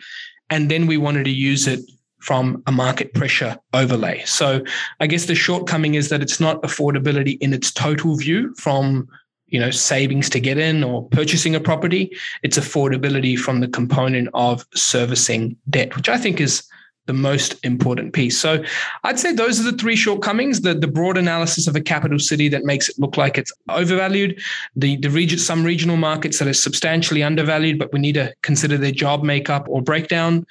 And 0.49 0.71
then 0.71 0.87
we 0.87 0.97
wanted 0.97 1.25
to 1.25 1.31
use 1.31 1.67
it 1.67 1.81
from 2.25 2.63
a 2.65 2.71
market 2.71 3.13
pressure 3.13 3.55
overlay. 3.73 4.23
So 4.25 4.63
I 4.99 5.05
guess 5.05 5.25
the 5.25 5.35
shortcoming 5.35 5.93
is 5.93 6.09
that 6.09 6.23
it's 6.23 6.39
not 6.39 6.59
affordability 6.63 7.37
in 7.39 7.53
its 7.53 7.71
total 7.71 8.15
view 8.15 8.55
from 8.55 9.07
you 9.45 9.59
know 9.59 9.69
savings 9.69 10.27
to 10.31 10.39
get 10.39 10.57
in 10.57 10.83
or 10.83 11.07
purchasing 11.09 11.53
a 11.53 11.59
property. 11.59 12.11
It's 12.41 12.57
affordability 12.57 13.37
from 13.37 13.59
the 13.59 13.67
component 13.67 14.29
of 14.33 14.65
servicing 14.73 15.55
debt 15.69 15.95
which 15.95 16.09
i 16.09 16.17
think 16.17 16.41
is 16.41 16.63
the 17.05 17.13
most 17.13 17.63
important 17.63 18.13
piece. 18.13 18.39
So 18.39 18.63
i'd 19.03 19.19
say 19.19 19.31
those 19.31 19.59
are 19.59 19.71
the 19.71 19.77
three 19.77 19.95
shortcomings. 19.95 20.61
The, 20.61 20.73
the 20.73 20.87
broad 20.87 21.19
analysis 21.19 21.67
of 21.67 21.75
a 21.75 21.81
capital 21.93 22.17
city 22.17 22.49
that 22.49 22.63
makes 22.63 22.89
it 22.89 22.97
look 22.97 23.17
like 23.17 23.37
it's 23.37 23.53
overvalued. 23.69 24.41
The, 24.75 24.97
the 24.97 25.11
region 25.11 25.37
some 25.37 25.63
regional 25.63 25.97
markets 25.97 26.39
that 26.39 26.47
are 26.47 26.61
substantially 26.67 27.21
undervalued 27.21 27.77
but 27.77 27.93
we 27.93 27.99
need 27.99 28.15
to 28.15 28.33
consider 28.41 28.79
their 28.79 28.97
job 29.03 29.23
makeup 29.23 29.67
or 29.69 29.83
breakdown 29.83 30.47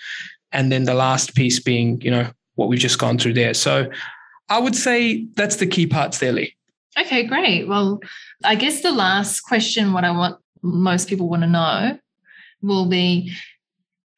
and 0.55 0.73
then 0.73 0.85
the 0.85 0.95
last 0.95 1.35
piece 1.35 1.61
being, 1.61 2.01
you 2.01 2.11
know, 2.11 2.31
what 2.55 2.69
we've 2.69 2.79
just 2.79 2.99
gone 2.99 3.19
through 3.19 3.35
there. 3.35 3.53
So 3.53 3.91
I 4.49 4.59
would 4.59 4.77
say 4.77 5.27
that's 5.35 5.57
the 5.57 5.67
key 5.67 5.87
parts 5.87 6.19
there, 6.19 6.33
Leigh. 6.33 6.55
Okay, 6.99 7.27
great. 7.27 7.67
Well, 7.67 8.01
I 8.45 8.55
guess 8.55 8.81
the 8.81 8.93
last 8.93 9.41
question, 9.41 9.93
what 9.93 10.05
I 10.05 10.13
want 10.13 10.37
most 10.63 11.09
people 11.09 11.29
want 11.29 11.43
to 11.43 11.49
know 11.49 11.99
will 12.63 12.87
be 12.87 13.33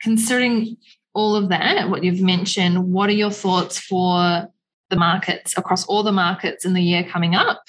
considering 0.03 0.77
all 1.15 1.35
of 1.35 1.49
that, 1.49 1.89
what 1.89 2.05
you've 2.05 2.21
mentioned, 2.21 2.93
what 2.93 3.09
are 3.09 3.15
your 3.15 3.31
thoughts 3.31 3.79
for 3.79 4.47
the 4.91 4.97
markets 4.97 5.57
across 5.57 5.87
all 5.87 6.03
the 6.03 6.13
markets 6.13 6.65
in 6.65 6.75
the 6.75 6.83
year 6.83 7.03
coming 7.03 7.35
up? 7.35 7.63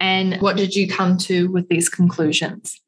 And 0.00 0.40
what 0.40 0.56
did 0.56 0.74
you 0.74 0.88
come 0.88 1.16
to 1.18 1.50
with 1.52 1.68
these 1.68 1.88
conclusions? 1.88 2.80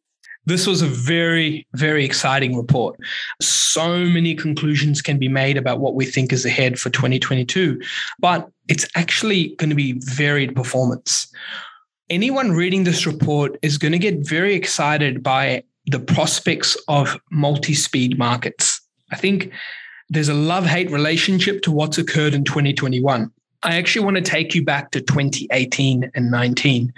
This 0.44 0.66
was 0.66 0.82
a 0.82 0.86
very, 0.86 1.66
very 1.74 2.04
exciting 2.04 2.56
report. 2.56 2.98
So 3.40 4.04
many 4.04 4.34
conclusions 4.34 5.00
can 5.00 5.18
be 5.18 5.28
made 5.28 5.56
about 5.56 5.78
what 5.78 5.94
we 5.94 6.04
think 6.04 6.32
is 6.32 6.44
ahead 6.44 6.78
for 6.78 6.90
2022, 6.90 7.80
but 8.18 8.50
it's 8.68 8.88
actually 8.96 9.54
going 9.56 9.70
to 9.70 9.76
be 9.76 10.00
varied 10.04 10.56
performance. 10.56 11.32
Anyone 12.10 12.52
reading 12.52 12.84
this 12.84 13.06
report 13.06 13.56
is 13.62 13.78
going 13.78 13.92
to 13.92 13.98
get 13.98 14.26
very 14.26 14.54
excited 14.54 15.22
by 15.22 15.62
the 15.86 16.00
prospects 16.00 16.76
of 16.88 17.18
multi 17.30 17.74
speed 17.74 18.18
markets. 18.18 18.80
I 19.10 19.16
think 19.16 19.52
there's 20.08 20.28
a 20.28 20.34
love 20.34 20.66
hate 20.66 20.90
relationship 20.90 21.62
to 21.62 21.72
what's 21.72 21.98
occurred 21.98 22.34
in 22.34 22.44
2021. 22.44 23.30
I 23.62 23.76
actually 23.76 24.04
want 24.04 24.16
to 24.16 24.22
take 24.22 24.54
you 24.54 24.64
back 24.64 24.90
to 24.90 25.00
2018 25.00 26.10
and 26.14 26.30
19. 26.30 26.92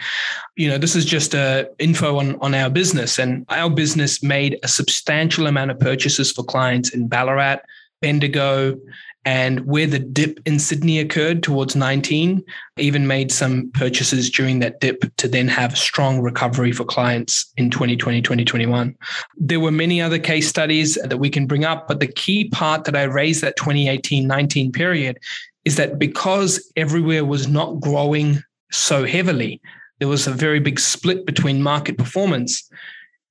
You 0.57 0.69
know, 0.69 0.79
this 0.79 0.97
is 0.97 1.05
just 1.05 1.35
a 1.35 1.71
info 1.79 2.19
on, 2.19 2.37
on 2.41 2.55
our 2.55 2.71
business, 2.71 3.19
and 3.19 3.45
our 3.51 3.71
business 3.71 4.23
made 4.23 4.59
a 4.63 4.69
substantial 4.69 5.47
amount 5.47 5.71
of 5.71 5.79
purchases 5.79 6.33
for 6.33 6.43
clients 6.43 6.91
in 6.91 7.09
Ballarat, 7.09 7.59
Bendigo, 8.01 8.79
and 9.27 9.61
where 9.61 9.87
the 9.87 9.99
dip 9.99 10.39
in 10.45 10.59
Sydney 10.59 10.99
occurred 10.99 11.43
towards 11.43 11.75
19, 11.75 12.45
even 12.77 13.07
made 13.07 13.33
some 13.33 13.71
purchases 13.73 14.29
during 14.31 14.59
that 14.59 14.81
dip 14.81 15.17
to 15.17 15.29
then 15.29 15.49
have 15.49 15.79
strong 15.79 16.21
recovery 16.21 16.73
for 16.73 16.85
clients 16.85 17.51
in 17.57 17.71
2020, 17.71 18.21
2021. 18.21 18.95
There 19.37 19.61
were 19.61 19.71
many 19.71 20.03
other 20.03 20.19
case 20.19 20.49
studies 20.49 20.99
that 21.03 21.19
we 21.19 21.31
can 21.31 21.47
bring 21.47 21.65
up, 21.65 21.89
but 21.89 22.01
the 22.01 22.07
key 22.07 22.49
part 22.51 22.85
that 22.85 22.97
I 22.97 23.05
raised 23.05 23.43
that 23.43 23.57
2018 23.57 24.27
19 24.27 24.73
period 24.73 25.19
is 25.65 25.77
that 25.77 25.99
because 25.99 26.71
everywhere 26.77 27.25
was 27.25 27.49
not 27.49 27.81
growing 27.81 28.43
so 28.71 29.05
heavily, 29.05 29.61
there 29.99 30.09
was 30.09 30.27
a 30.27 30.33
very 30.33 30.61
big 30.61 30.79
split 30.79 31.25
between 31.27 31.63
market 31.63 31.97
performance. 31.97 32.69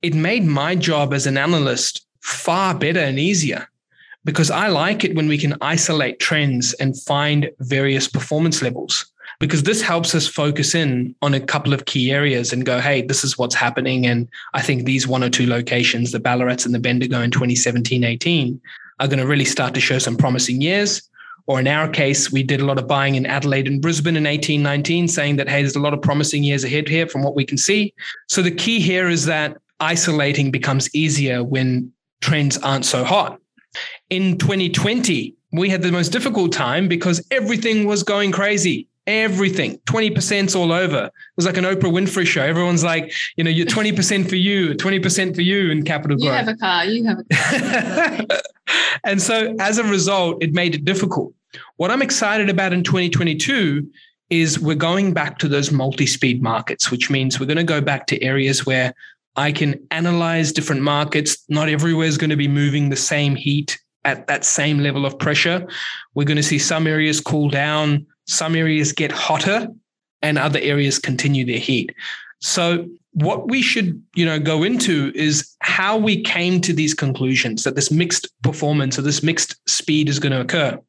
It 0.01 0.15
made 0.15 0.45
my 0.45 0.75
job 0.75 1.13
as 1.13 1.27
an 1.27 1.37
analyst 1.37 2.05
far 2.21 2.73
better 2.73 2.99
and 2.99 3.19
easier 3.19 3.67
because 4.25 4.49
I 4.49 4.67
like 4.67 5.03
it 5.03 5.15
when 5.15 5.27
we 5.27 5.37
can 5.37 5.55
isolate 5.61 6.19
trends 6.19 6.73
and 6.75 6.99
find 7.01 7.51
various 7.59 8.07
performance 8.07 8.61
levels 8.61 9.11
because 9.39 9.63
this 9.63 9.81
helps 9.81 10.15
us 10.15 10.27
focus 10.27 10.73
in 10.73 11.13
on 11.21 11.33
a 11.33 11.39
couple 11.39 11.73
of 11.73 11.85
key 11.85 12.11
areas 12.11 12.53
and 12.53 12.65
go, 12.65 12.79
hey, 12.79 13.01
this 13.01 13.23
is 13.23 13.37
what's 13.37 13.55
happening. 13.55 14.05
And 14.05 14.29
I 14.53 14.61
think 14.61 14.85
these 14.85 15.07
one 15.07 15.23
or 15.23 15.29
two 15.29 15.47
locations, 15.47 16.11
the 16.11 16.19
Ballarats 16.19 16.65
and 16.65 16.73
the 16.73 16.79
Bendigo 16.79 17.19
in 17.19 17.31
2017 17.31 18.03
18, 18.03 18.61
are 18.99 19.07
going 19.07 19.19
to 19.19 19.27
really 19.27 19.45
start 19.45 19.73
to 19.73 19.81
show 19.81 19.99
some 19.99 20.15
promising 20.15 20.61
years. 20.61 21.01
Or 21.45 21.59
in 21.59 21.67
our 21.67 21.89
case, 21.89 22.31
we 22.31 22.41
did 22.41 22.61
a 22.61 22.65
lot 22.65 22.79
of 22.79 22.87
buying 22.87 23.15
in 23.15 23.25
Adelaide 23.25 23.67
and 23.67 23.81
Brisbane 23.81 24.15
in 24.15 24.23
1819, 24.23 25.07
saying 25.07 25.35
that, 25.35 25.49
hey, 25.49 25.61
there's 25.61 25.75
a 25.75 25.79
lot 25.79 25.93
of 25.93 26.01
promising 26.01 26.43
years 26.43 26.63
ahead 26.63 26.87
here 26.87 27.07
from 27.07 27.21
what 27.21 27.35
we 27.35 27.45
can 27.45 27.57
see. 27.57 27.93
So 28.27 28.41
the 28.41 28.51
key 28.51 28.79
here 28.79 29.09
is 29.09 29.25
that 29.25 29.57
isolating 29.79 30.51
becomes 30.51 30.93
easier 30.95 31.43
when 31.43 31.91
trends 32.21 32.57
aren't 32.59 32.85
so 32.85 33.03
hot. 33.03 33.39
In 34.09 34.37
2020, 34.37 35.35
we 35.51 35.69
had 35.69 35.81
the 35.81 35.91
most 35.91 36.09
difficult 36.09 36.53
time 36.53 36.87
because 36.87 37.25
everything 37.29 37.85
was 37.85 38.03
going 38.03 38.31
crazy. 38.31 38.87
Everything, 39.05 39.79
20% 39.79 40.55
all 40.55 40.71
over. 40.71 41.05
It 41.05 41.11
was 41.35 41.45
like 41.45 41.57
an 41.57 41.65
Oprah 41.65 41.91
Winfrey 41.91 42.25
show. 42.25 42.41
Everyone's 42.41 42.85
like, 42.85 43.11
you 43.35 43.43
know, 43.43 43.49
you're 43.49 43.65
20% 43.65 44.29
for 44.29 44.37
you, 44.37 44.69
20% 44.75 45.35
for 45.35 45.41
you 45.41 45.71
in 45.71 45.83
capital 45.83 46.15
growth. 46.15 46.25
You 46.25 46.31
have 46.31 46.47
a 46.47 46.55
car, 46.55 46.85
you 46.85 47.05
have 47.05 47.19
a 47.19 48.25
car. 48.25 48.39
and 49.03 49.21
so 49.21 49.55
as 49.59 49.77
a 49.77 49.83
result, 49.83 50.41
it 50.41 50.53
made 50.53 50.73
it 50.73 50.85
difficult. 50.85 51.33
What 51.75 51.91
I'm 51.91 52.01
excited 52.01 52.49
about 52.49 52.71
in 52.71 52.83
2022 52.83 53.89
is 54.29 54.59
we're 54.59 54.75
going 54.75 55.13
back 55.13 55.37
to 55.39 55.47
those 55.47 55.71
multi 55.71 56.07
speed 56.07 56.41
markets, 56.41 56.89
which 56.89 57.09
means 57.09 57.39
we're 57.39 57.45
going 57.45 57.57
to 57.57 57.63
go 57.63 57.81
back 57.81 58.07
to 58.07 58.23
areas 58.23 58.65
where 58.65 58.93
I 59.35 59.51
can 59.51 59.85
analyze 59.91 60.51
different 60.51 60.81
markets. 60.81 61.43
Not 61.49 61.69
everywhere 61.69 62.07
is 62.07 62.17
going 62.17 62.29
to 62.29 62.35
be 62.35 62.47
moving 62.47 62.89
the 62.89 62.95
same 62.95 63.35
heat 63.35 63.79
at 64.05 64.27
that 64.27 64.45
same 64.45 64.79
level 64.79 65.05
of 65.05 65.17
pressure. 65.17 65.67
We're 66.13 66.25
going 66.25 66.37
to 66.37 66.43
see 66.43 66.59
some 66.59 66.87
areas 66.87 67.19
cool 67.19 67.49
down, 67.49 68.05
some 68.25 68.55
areas 68.55 68.91
get 68.91 69.11
hotter 69.11 69.67
and 70.21 70.37
other 70.37 70.59
areas 70.59 70.99
continue 70.99 71.45
their 71.45 71.59
heat. 71.59 71.93
So 72.39 72.87
what 73.13 73.49
we 73.49 73.61
should, 73.61 74.01
you 74.15 74.25
know, 74.25 74.39
go 74.39 74.63
into 74.63 75.11
is 75.15 75.55
how 75.59 75.97
we 75.97 76.21
came 76.23 76.61
to 76.61 76.73
these 76.73 76.93
conclusions 76.93 77.63
that 77.63 77.75
this 77.75 77.91
mixed 77.91 78.27
performance 78.41 78.97
or 78.97 79.03
this 79.03 79.23
mixed 79.23 79.55
speed 79.69 80.09
is 80.09 80.19
going 80.19 80.31
to 80.31 80.41
occur. 80.41 80.79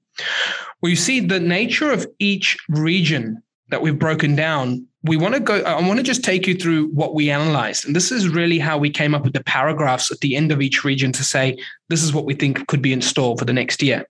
Well, 0.80 0.90
you 0.90 0.96
see 0.96 1.20
the 1.20 1.40
nature 1.40 1.90
of 1.90 2.06
each 2.18 2.56
region 2.68 3.42
that 3.68 3.82
we've 3.82 3.98
broken 3.98 4.36
down. 4.36 4.86
We 5.02 5.16
want 5.16 5.34
to 5.34 5.40
go, 5.40 5.60
I 5.62 5.80
want 5.86 5.98
to 5.98 6.02
just 6.02 6.24
take 6.24 6.46
you 6.46 6.54
through 6.54 6.88
what 6.88 7.14
we 7.14 7.30
analyzed. 7.30 7.86
And 7.86 7.94
this 7.94 8.10
is 8.10 8.28
really 8.28 8.58
how 8.58 8.78
we 8.78 8.90
came 8.90 9.14
up 9.14 9.24
with 9.24 9.32
the 9.32 9.44
paragraphs 9.44 10.10
at 10.10 10.20
the 10.20 10.36
end 10.36 10.52
of 10.52 10.62
each 10.62 10.84
region 10.84 11.12
to 11.12 11.24
say, 11.24 11.58
this 11.88 12.02
is 12.02 12.12
what 12.12 12.24
we 12.24 12.34
think 12.34 12.66
could 12.68 12.80
be 12.80 12.92
in 12.92 13.02
store 13.02 13.36
for 13.36 13.44
the 13.44 13.52
next 13.52 13.82
year. 13.82 14.06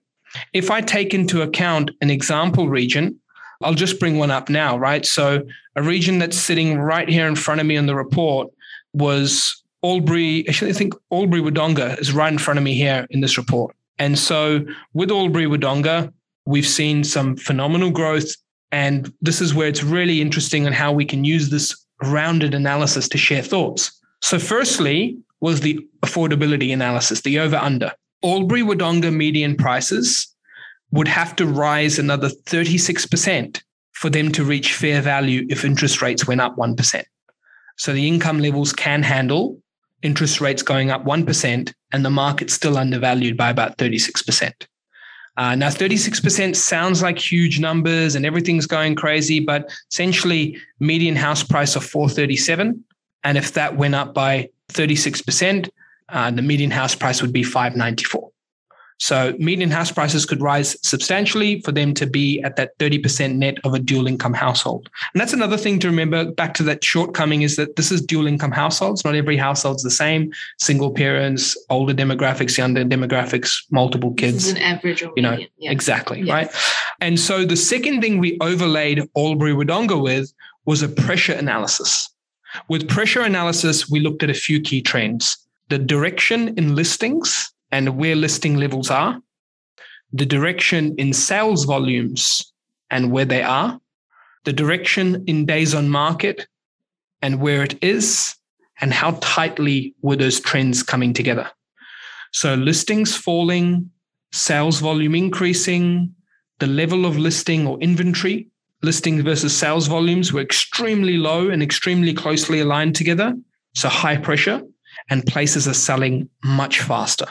If 0.53 0.71
I 0.71 0.81
take 0.81 1.13
into 1.13 1.41
account 1.41 1.91
an 2.01 2.09
example 2.09 2.69
region, 2.69 3.19
I'll 3.63 3.73
just 3.73 3.99
bring 3.99 4.17
one 4.17 4.31
up 4.31 4.49
now, 4.49 4.77
right? 4.77 5.05
So 5.05 5.45
a 5.75 5.81
region 5.81 6.19
that's 6.19 6.37
sitting 6.37 6.79
right 6.79 7.07
here 7.07 7.27
in 7.27 7.35
front 7.35 7.61
of 7.61 7.67
me 7.67 7.75
in 7.75 7.85
the 7.85 7.95
report 7.95 8.49
was 8.93 9.63
Albury. 9.83 10.47
Actually, 10.47 10.71
I 10.71 10.73
think 10.73 10.93
Albury 11.11 11.41
Wodonga 11.41 11.99
is 11.99 12.13
right 12.13 12.31
in 12.31 12.39
front 12.39 12.57
of 12.57 12.63
me 12.63 12.73
here 12.73 13.07
in 13.09 13.21
this 13.21 13.37
report. 13.37 13.75
And 13.97 14.19
so 14.19 14.65
with 14.93 15.11
Albury 15.11 15.45
Wodonga, 15.45 16.11
we've 16.45 16.67
seen 16.67 17.03
some 17.03 17.37
phenomenal 17.37 17.91
growth. 17.91 18.35
And 18.71 19.13
this 19.21 19.41
is 19.41 19.53
where 19.53 19.67
it's 19.67 19.83
really 19.83 20.21
interesting 20.21 20.65
on 20.65 20.73
how 20.73 20.91
we 20.91 21.05
can 21.05 21.23
use 21.23 21.49
this 21.49 21.85
rounded 22.03 22.53
analysis 22.53 23.07
to 23.09 23.17
share 23.17 23.41
thoughts. 23.41 23.91
So, 24.21 24.39
firstly, 24.39 25.17
was 25.39 25.61
the 25.61 25.79
affordability 26.03 26.73
analysis, 26.73 27.21
the 27.21 27.39
over 27.39 27.57
under. 27.57 27.91
Albury 28.25 28.61
Wodonga 28.61 29.13
median 29.13 29.55
prices 29.55 30.27
would 30.91 31.07
have 31.07 31.35
to 31.35 31.45
rise 31.45 31.99
another 31.99 32.29
36% 32.29 33.61
for 33.91 34.09
them 34.09 34.31
to 34.31 34.43
reach 34.43 34.73
fair 34.73 35.01
value 35.01 35.45
if 35.49 35.63
interest 35.63 36.01
rates 36.01 36.27
went 36.27 36.41
up 36.41 36.55
1%. 36.55 37.03
So 37.77 37.93
the 37.93 38.07
income 38.07 38.39
levels 38.39 38.73
can 38.73 39.03
handle 39.03 39.59
interest 40.01 40.41
rates 40.41 40.63
going 40.63 40.91
up 40.91 41.03
1% 41.05 41.73
and 41.91 42.05
the 42.05 42.09
market's 42.09 42.53
still 42.53 42.77
undervalued 42.77 43.37
by 43.37 43.49
about 43.49 43.77
36%. 43.77 44.53
Uh, 45.37 45.53
now, 45.53 45.67
36% 45.67 46.55
sounds 46.55 47.01
like 47.01 47.19
huge 47.19 47.59
numbers 47.59 48.15
and 48.15 48.25
everything's 48.25 48.65
going 48.65 48.95
crazy, 48.95 49.41
but 49.41 49.69
essentially, 49.91 50.57
median 50.79 51.15
house 51.15 51.43
price 51.43 51.75
of 51.75 51.83
437. 51.83 52.81
And 53.25 53.37
if 53.37 53.53
that 53.53 53.75
went 53.75 53.95
up 53.95 54.13
by 54.13 54.49
36%, 54.71 55.69
uh, 56.09 56.31
the 56.31 56.41
median 56.41 56.71
house 56.71 56.95
price 56.95 57.21
would 57.21 57.33
be 57.33 57.43
594. 57.43 58.31
So 58.97 59.35
median 59.39 59.71
house 59.71 59.91
prices 59.91 60.25
could 60.25 60.41
rise 60.41 60.77
substantially 60.87 61.59
for 61.61 61.71
them 61.71 61.93
to 61.95 62.05
be 62.05 62.41
at 62.43 62.55
that 62.55 62.77
30% 62.79 63.35
net 63.35 63.57
of 63.65 63.73
a 63.73 63.79
dual 63.79 64.07
income 64.07 64.33
household. 64.33 64.89
And 65.13 65.19
that's 65.19 65.33
another 65.33 65.57
thing 65.57 65.79
to 65.79 65.87
remember 65.87 66.31
back 66.31 66.53
to 66.55 66.63
that 66.63 66.83
shortcoming 66.83 67.41
is 67.41 67.57
that 67.57 67.75
this 67.75 67.91
is 67.91 68.01
dual 68.01 68.25
income 68.25 68.51
households. 68.51 69.03
Not 69.03 69.15
every 69.15 69.35
household's 69.35 69.83
the 69.83 69.91
same. 69.91 70.31
Single 70.59 70.91
parents, 70.91 71.57
older 71.69 71.93
demographics, 71.93 72.57
younger 72.57 72.85
demographics, 72.85 73.63
multiple 73.69 74.13
kids. 74.13 74.47
an 74.47 74.57
average 74.57 75.01
you 75.15 75.21
know, 75.21 75.37
yeah. 75.57 75.71
exactly. 75.71 76.21
Yeah. 76.21 76.33
Right. 76.33 76.51
And 77.01 77.19
so 77.19 77.45
the 77.45 77.57
second 77.57 78.01
thing 78.01 78.19
we 78.19 78.37
overlaid 78.39 79.09
Albury 79.17 79.51
Wodonga 79.51 80.01
with 80.01 80.33
was 80.65 80.81
a 80.81 80.87
pressure 80.87 81.33
analysis. 81.33 82.09
With 82.69 82.87
pressure 82.87 83.21
analysis, 83.21 83.89
we 83.89 83.99
looked 83.99 84.23
at 84.23 84.29
a 84.29 84.33
few 84.33 84.61
key 84.61 84.81
trends. 84.81 85.37
The 85.69 85.79
direction 85.79 86.57
in 86.57 86.75
listings 86.75 87.51
and 87.71 87.97
where 87.97 88.15
listing 88.15 88.57
levels 88.57 88.91
are, 88.91 89.19
the 90.13 90.25
direction 90.25 90.95
in 90.97 91.11
sales 91.13 91.65
volumes 91.65 92.53
and 92.89 93.11
where 93.11 93.25
they 93.25 93.41
are, 93.41 93.79
the 94.43 94.53
direction 94.53 95.23
in 95.27 95.45
days 95.45 95.73
on 95.73 95.89
market 95.89 96.47
and 97.21 97.41
where 97.41 97.63
it 97.63 97.83
is, 97.83 98.35
and 98.79 98.93
how 98.93 99.17
tightly 99.21 99.95
were 100.01 100.15
those 100.15 100.39
trends 100.39 100.83
coming 100.83 101.13
together. 101.13 101.49
So 102.31 102.55
listings 102.55 103.15
falling, 103.15 103.89
sales 104.31 104.79
volume 104.79 105.15
increasing, 105.15 106.13
the 106.59 106.67
level 106.67 107.05
of 107.05 107.17
listing 107.17 107.65
or 107.65 107.79
inventory, 107.79 108.49
listings 108.81 109.23
versus 109.23 109.57
sales 109.57 109.87
volumes 109.87 110.31
were 110.31 110.41
extremely 110.41 111.17
low 111.17 111.49
and 111.49 111.63
extremely 111.63 112.13
closely 112.13 112.59
aligned 112.59 112.95
together. 112.95 113.33
So 113.73 113.89
high 113.89 114.17
pressure, 114.17 114.61
and 115.09 115.25
places 115.25 115.67
are 115.67 115.73
selling 115.73 116.29
much 116.43 116.81
faster. 116.81 117.27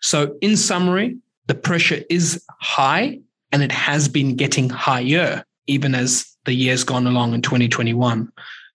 So, 0.00 0.36
in 0.40 0.56
summary, 0.56 1.16
the 1.46 1.54
pressure 1.54 2.02
is 2.08 2.42
high 2.60 3.20
and 3.50 3.62
it 3.62 3.72
has 3.72 4.08
been 4.08 4.36
getting 4.36 4.70
higher 4.70 5.44
even 5.66 5.94
as 5.94 6.26
the 6.44 6.54
years 6.54 6.84
gone 6.84 7.06
along 7.06 7.34
in 7.34 7.42
2021. 7.42 8.30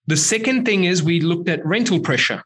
The 0.06 0.16
second 0.16 0.64
thing 0.64 0.84
is 0.84 1.02
we 1.02 1.20
looked 1.20 1.48
at 1.48 1.64
rental 1.66 2.00
pressure. 2.00 2.42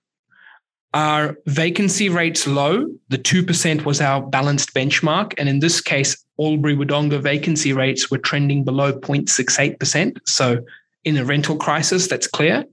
Are 0.95 1.39
vacancy 1.47 2.09
rates 2.09 2.47
low? 2.47 2.87
The 3.09 3.19
2% 3.19 3.85
was 3.85 4.01
our 4.01 4.21
balanced 4.21 4.75
benchmark. 4.75 5.33
And 5.39 5.49
in 5.49 5.61
this 5.61 5.81
case, 5.81 6.23
Albury 6.41 6.77
Wodonga 6.77 7.23
vacancy 7.23 7.73
rates 7.73 8.11
were 8.11 8.19
trending 8.19 8.65
below 8.65 8.93
0.68%. 8.93 10.19
So 10.27 10.65
in 11.05 11.17
a 11.17 11.25
rental 11.25 11.57
crisis, 11.57 12.09
that's 12.09 12.27
clear 12.27 12.65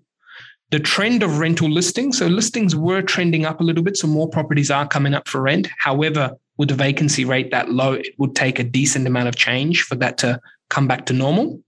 the 0.71 0.79
trend 0.79 1.23
of 1.23 1.39
rental 1.39 1.69
listings. 1.69 2.17
So 2.19 2.27
listings 2.27 2.75
were 2.75 3.01
trending 3.01 3.45
up 3.45 3.60
a 3.60 3.63
little 3.63 3.84
bit. 3.84 3.97
So 3.97 4.08
more 4.08 4.29
properties 4.29 4.69
are 4.69 4.88
coming 4.88 5.13
up 5.13 5.27
for 5.27 5.41
rent. 5.41 5.67
However, 5.77 6.32
with 6.58 6.69
the 6.69 6.75
vacancy 6.75 7.25
rate 7.25 7.51
that 7.51 7.71
low, 7.71 7.93
it 7.93 8.13
would 8.17 8.36
take 8.36 8.60
a 8.60 8.63
decent 8.63 9.08
amount 9.08 9.29
of 9.29 9.36
change 9.36 9.84
for 9.84 9.95
that 9.95 10.17
to 10.19 10.39
come 10.69 10.88
back 10.88 11.05
to 11.08 11.13
normal. 11.13 11.60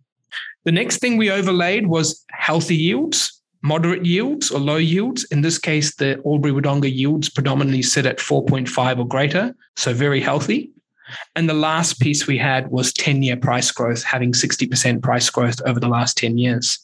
The 0.65 0.71
next 0.71 0.97
thing 0.97 1.17
we 1.17 1.31
overlaid 1.31 1.87
was 1.87 2.23
healthy 2.29 2.75
yields, 2.75 3.41
moderate 3.63 4.05
yields 4.05 4.51
or 4.51 4.59
low 4.59 4.75
yields. 4.75 5.23
In 5.25 5.41
this 5.41 5.57
case, 5.57 5.95
the 5.95 6.21
Albury 6.25 6.53
Wodonga 6.53 6.93
yields 6.93 7.29
predominantly 7.29 7.81
sit 7.81 8.05
at 8.05 8.19
4.5 8.19 8.99
or 8.99 9.07
greater. 9.07 9.55
So 9.75 9.93
very 9.93 10.21
healthy. 10.21 10.71
And 11.35 11.49
the 11.49 11.53
last 11.53 11.99
piece 11.99 12.27
we 12.27 12.37
had 12.37 12.69
was 12.69 12.93
10 12.93 13.23
year 13.23 13.37
price 13.37 13.71
growth, 13.71 14.03
having 14.03 14.33
60% 14.33 15.01
price 15.01 15.29
growth 15.29 15.59
over 15.65 15.79
the 15.79 15.89
last 15.89 16.17
10 16.17 16.37
years. 16.37 16.79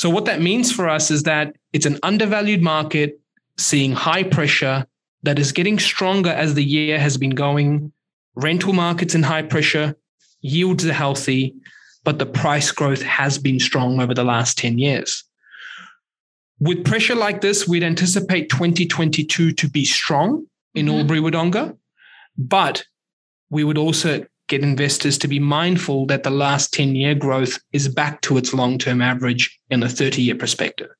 So, 0.00 0.08
what 0.08 0.24
that 0.24 0.40
means 0.40 0.72
for 0.72 0.88
us 0.88 1.10
is 1.10 1.24
that 1.24 1.54
it's 1.74 1.84
an 1.84 1.98
undervalued 2.02 2.62
market 2.62 3.20
seeing 3.58 3.92
high 3.92 4.22
pressure 4.22 4.86
that 5.24 5.38
is 5.38 5.52
getting 5.52 5.78
stronger 5.78 6.30
as 6.30 6.54
the 6.54 6.64
year 6.64 6.98
has 6.98 7.18
been 7.18 7.34
going. 7.34 7.92
Rental 8.34 8.72
markets 8.72 9.14
in 9.14 9.22
high 9.22 9.42
pressure, 9.42 9.94
yields 10.40 10.86
are 10.86 10.94
healthy, 10.94 11.54
but 12.02 12.18
the 12.18 12.24
price 12.24 12.72
growth 12.72 13.02
has 13.02 13.36
been 13.36 13.60
strong 13.60 14.00
over 14.00 14.14
the 14.14 14.24
last 14.24 14.56
10 14.56 14.78
years. 14.78 15.22
With 16.60 16.82
pressure 16.82 17.14
like 17.14 17.42
this, 17.42 17.68
we'd 17.68 17.82
anticipate 17.82 18.48
2022 18.48 19.52
to 19.52 19.68
be 19.68 19.84
strong 19.84 20.46
in 20.74 20.86
mm-hmm. 20.86 21.00
Albury 21.00 21.20
Wodonga, 21.20 21.76
but 22.38 22.84
we 23.50 23.64
would 23.64 23.76
also 23.76 24.24
get 24.50 24.62
investors 24.62 25.16
to 25.16 25.28
be 25.28 25.38
mindful 25.38 26.04
that 26.06 26.24
the 26.24 26.30
last 26.30 26.74
10 26.74 26.96
year 26.96 27.14
growth 27.14 27.58
is 27.72 27.88
back 27.88 28.20
to 28.22 28.36
its 28.36 28.52
long 28.52 28.76
term 28.76 29.00
average 29.00 29.58
in 29.70 29.82
a 29.82 29.88
30 29.88 30.20
year 30.20 30.34
perspective. 30.34 30.90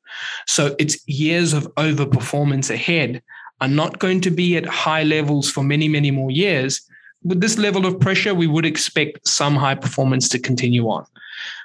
So 0.47 0.75
its 0.79 0.97
years 1.07 1.53
of 1.53 1.73
overperformance 1.75 2.71
ahead 2.71 3.23
are 3.61 3.69
not 3.69 3.99
going 3.99 4.23
to 4.23 4.31
be 4.31 4.57
at 4.57 4.65
high 4.65 5.03
levels 5.03 5.51
for 5.51 5.63
many, 5.63 5.89
many 5.89 6.11
more 6.11 6.31
years. 6.31 6.81
With 7.23 7.41
this 7.43 7.59
level 7.59 7.85
of 7.85 8.01
pressure, 8.01 8.35
we 8.35 8.47
would 8.47 8.65
expect 8.65 9.29
some 9.29 9.57
high 9.57 9.75
performance 9.75 10.29
to 10.31 10.39
continue 10.39 10.89
on. 10.89 11.05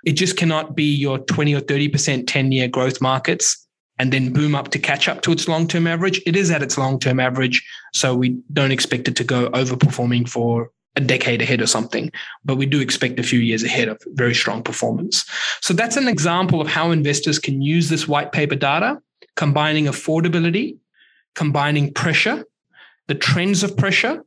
It 0.04 0.14
just 0.14 0.36
cannot 0.36 0.76
be 0.76 0.84
your 0.84 1.20
20 1.20 1.56
or 1.56 1.62
30% 1.62 2.28
10 2.28 2.52
year 2.52 2.68
growth 2.68 3.00
markets 3.00 3.66
and 3.98 4.12
then 4.12 4.34
boom 4.34 4.56
up 4.56 4.70
to 4.72 4.80
catch 4.80 5.08
up 5.08 5.22
to 5.22 5.32
its 5.32 5.48
long 5.48 5.68
term 5.68 5.88
average. 5.88 6.22
It 6.26 6.36
is 6.36 6.52
at 6.52 6.64
its 6.64 6.78
long 6.78 7.00
term 7.00 7.20
average. 7.20 7.66
So 7.94 8.16
we 8.16 8.38
don't 8.52 8.72
expect 8.72 9.08
it 9.08 9.16
to 9.18 9.24
go 9.24 9.50
overperforming 9.52 10.28
for 10.28 10.72
a 10.96 11.02
decade 11.02 11.42
ahead 11.42 11.62
or 11.62 11.68
something, 11.68 12.12
but 12.44 12.56
we 12.56 12.66
do 12.66 12.80
expect 12.80 13.20
a 13.20 13.24
few 13.24 13.40
years 13.40 13.64
ahead 13.64 13.88
of 13.88 14.02
very 14.14 14.34
strong 14.34 14.64
performance. 14.64 15.26
So 15.62 15.74
that's 15.74 15.98
an 15.98 16.08
example 16.08 16.62
of 16.62 16.68
how 16.68 16.92
investors 16.92 17.40
can 17.40 17.62
use 17.62 17.90
this 17.90 18.08
white 18.08 18.32
paper 18.32 18.56
data, 18.56 19.02
combining 19.36 19.86
affordability, 19.86 20.78
combining 21.36 21.94
pressure, 21.94 22.46
the 23.08 23.16
trends 23.16 23.64
of 23.64 23.76
pressure, 23.76 24.24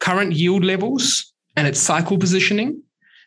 current 0.00 0.32
yield 0.32 0.64
levels, 0.64 1.32
and 1.56 1.66
its 1.66 1.78
cycle 1.78 2.18
positioning, 2.18 2.82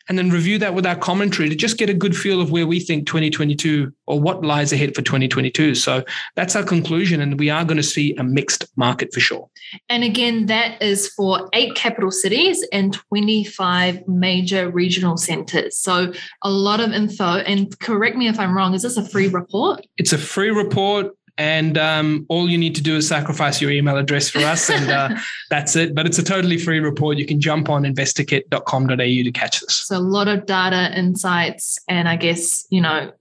and 0.08 0.18
then 0.18 0.30
review 0.30 0.58
that 0.58 0.74
with 0.74 0.86
our 0.86 0.96
commentary 0.96 1.48
to 1.48 1.54
just 1.54 1.78
get 1.78 1.90
a 1.90 1.94
good 1.94 2.16
feel 2.16 2.40
of 2.40 2.50
where 2.50 2.66
we 2.66 2.80
think 2.80 3.06
2022 3.06 3.92
or 4.06 4.20
what 4.20 4.44
lies 4.44 4.72
ahead 4.72 4.94
for 4.94 5.02
2022. 5.02 5.74
So 5.74 6.04
that's 6.34 6.54
our 6.54 6.62
conclusion. 6.62 7.20
And 7.20 7.38
we 7.38 7.50
are 7.50 7.64
going 7.64 7.76
to 7.76 7.82
see 7.82 8.14
a 8.16 8.24
mixed 8.24 8.66
market 8.76 9.12
for 9.12 9.20
sure. 9.20 9.48
And 9.88 10.04
again, 10.04 10.46
that 10.46 10.80
is 10.80 11.08
for 11.08 11.48
eight 11.52 11.74
capital 11.74 12.10
cities 12.10 12.64
and 12.72 12.94
25 13.08 14.06
major 14.06 14.70
regional 14.70 15.16
centers. 15.16 15.76
So 15.76 16.12
a 16.42 16.50
lot 16.50 16.80
of 16.80 16.92
info. 16.92 17.38
And 17.38 17.78
correct 17.80 18.16
me 18.16 18.28
if 18.28 18.38
I'm 18.38 18.56
wrong, 18.56 18.74
is 18.74 18.82
this 18.82 18.96
a 18.96 19.04
free 19.04 19.28
report? 19.28 19.86
It's 19.96 20.12
a 20.12 20.18
free 20.18 20.50
report 20.50 21.12
and 21.38 21.76
um, 21.76 22.24
all 22.28 22.48
you 22.48 22.56
need 22.56 22.74
to 22.76 22.82
do 22.82 22.96
is 22.96 23.06
sacrifice 23.06 23.60
your 23.60 23.70
email 23.70 23.96
address 23.96 24.28
for 24.28 24.38
us 24.38 24.70
and 24.70 24.90
uh, 24.90 25.10
that's 25.50 25.76
it. 25.76 25.94
But 25.94 26.06
it's 26.06 26.18
a 26.18 26.22
totally 26.22 26.58
free 26.58 26.80
report. 26.80 27.18
You 27.18 27.26
can 27.26 27.40
jump 27.40 27.68
on 27.68 27.82
investorkit.com.au 27.82 28.96
to 28.96 29.32
catch 29.32 29.60
this. 29.60 29.86
So 29.86 29.96
a 29.96 29.98
lot 29.98 30.28
of 30.28 30.46
data 30.46 30.96
insights 30.98 31.78
and 31.88 32.08
i 32.08 32.16
guess 32.16 32.66
you 32.70 32.80
know 32.80 33.12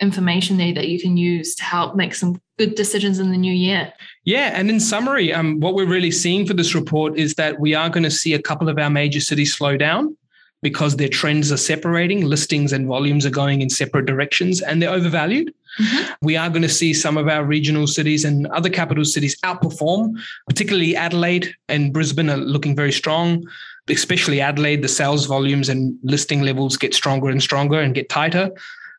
information 0.00 0.56
there 0.56 0.74
that 0.74 0.88
you 0.88 1.00
can 1.00 1.16
use 1.16 1.54
to 1.54 1.62
help 1.62 1.94
make 1.94 2.14
some 2.14 2.40
good 2.58 2.74
decisions 2.74 3.18
in 3.18 3.30
the 3.30 3.36
new 3.36 3.52
year. 3.52 3.92
Yeah 4.24 4.50
and 4.54 4.68
in 4.68 4.80
summary 4.80 5.32
um, 5.32 5.60
what 5.60 5.74
we're 5.74 5.86
really 5.86 6.10
seeing 6.10 6.46
for 6.46 6.54
this 6.54 6.74
report 6.74 7.16
is 7.16 7.34
that 7.34 7.60
we 7.60 7.74
are 7.74 7.88
going 7.88 8.02
to 8.02 8.10
see 8.10 8.34
a 8.34 8.42
couple 8.42 8.68
of 8.68 8.78
our 8.78 8.90
major 8.90 9.20
cities 9.20 9.54
slow 9.54 9.76
down 9.76 10.16
because 10.62 10.96
their 10.96 11.08
trends 11.08 11.50
are 11.52 11.56
separating 11.56 12.24
listings 12.24 12.72
and 12.72 12.86
volumes 12.86 13.26
are 13.26 13.30
going 13.30 13.60
in 13.60 13.68
separate 13.68 14.06
directions 14.06 14.62
and 14.62 14.80
they're 14.80 14.90
overvalued 14.90 15.52
Mm-hmm. 15.78 16.12
We 16.22 16.36
are 16.36 16.50
going 16.50 16.62
to 16.62 16.68
see 16.68 16.92
some 16.92 17.16
of 17.16 17.28
our 17.28 17.44
regional 17.44 17.86
cities 17.86 18.24
and 18.24 18.46
other 18.48 18.68
capital 18.68 19.04
cities 19.04 19.36
outperform, 19.42 20.18
particularly 20.46 20.94
Adelaide 20.96 21.54
and 21.68 21.92
Brisbane 21.92 22.30
are 22.30 22.36
looking 22.36 22.76
very 22.76 22.92
strong. 22.92 23.46
especially 23.88 24.40
Adelaide, 24.40 24.80
the 24.80 24.88
sales 24.88 25.26
volumes 25.26 25.68
and 25.68 25.98
listing 26.04 26.42
levels 26.42 26.76
get 26.76 26.94
stronger 26.94 27.28
and 27.28 27.42
stronger 27.42 27.80
and 27.80 27.96
get 27.96 28.08
tighter, 28.08 28.48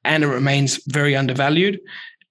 and 0.03 0.25
it 0.25 0.27
remains 0.27 0.83
very 0.87 1.15
undervalued. 1.15 1.79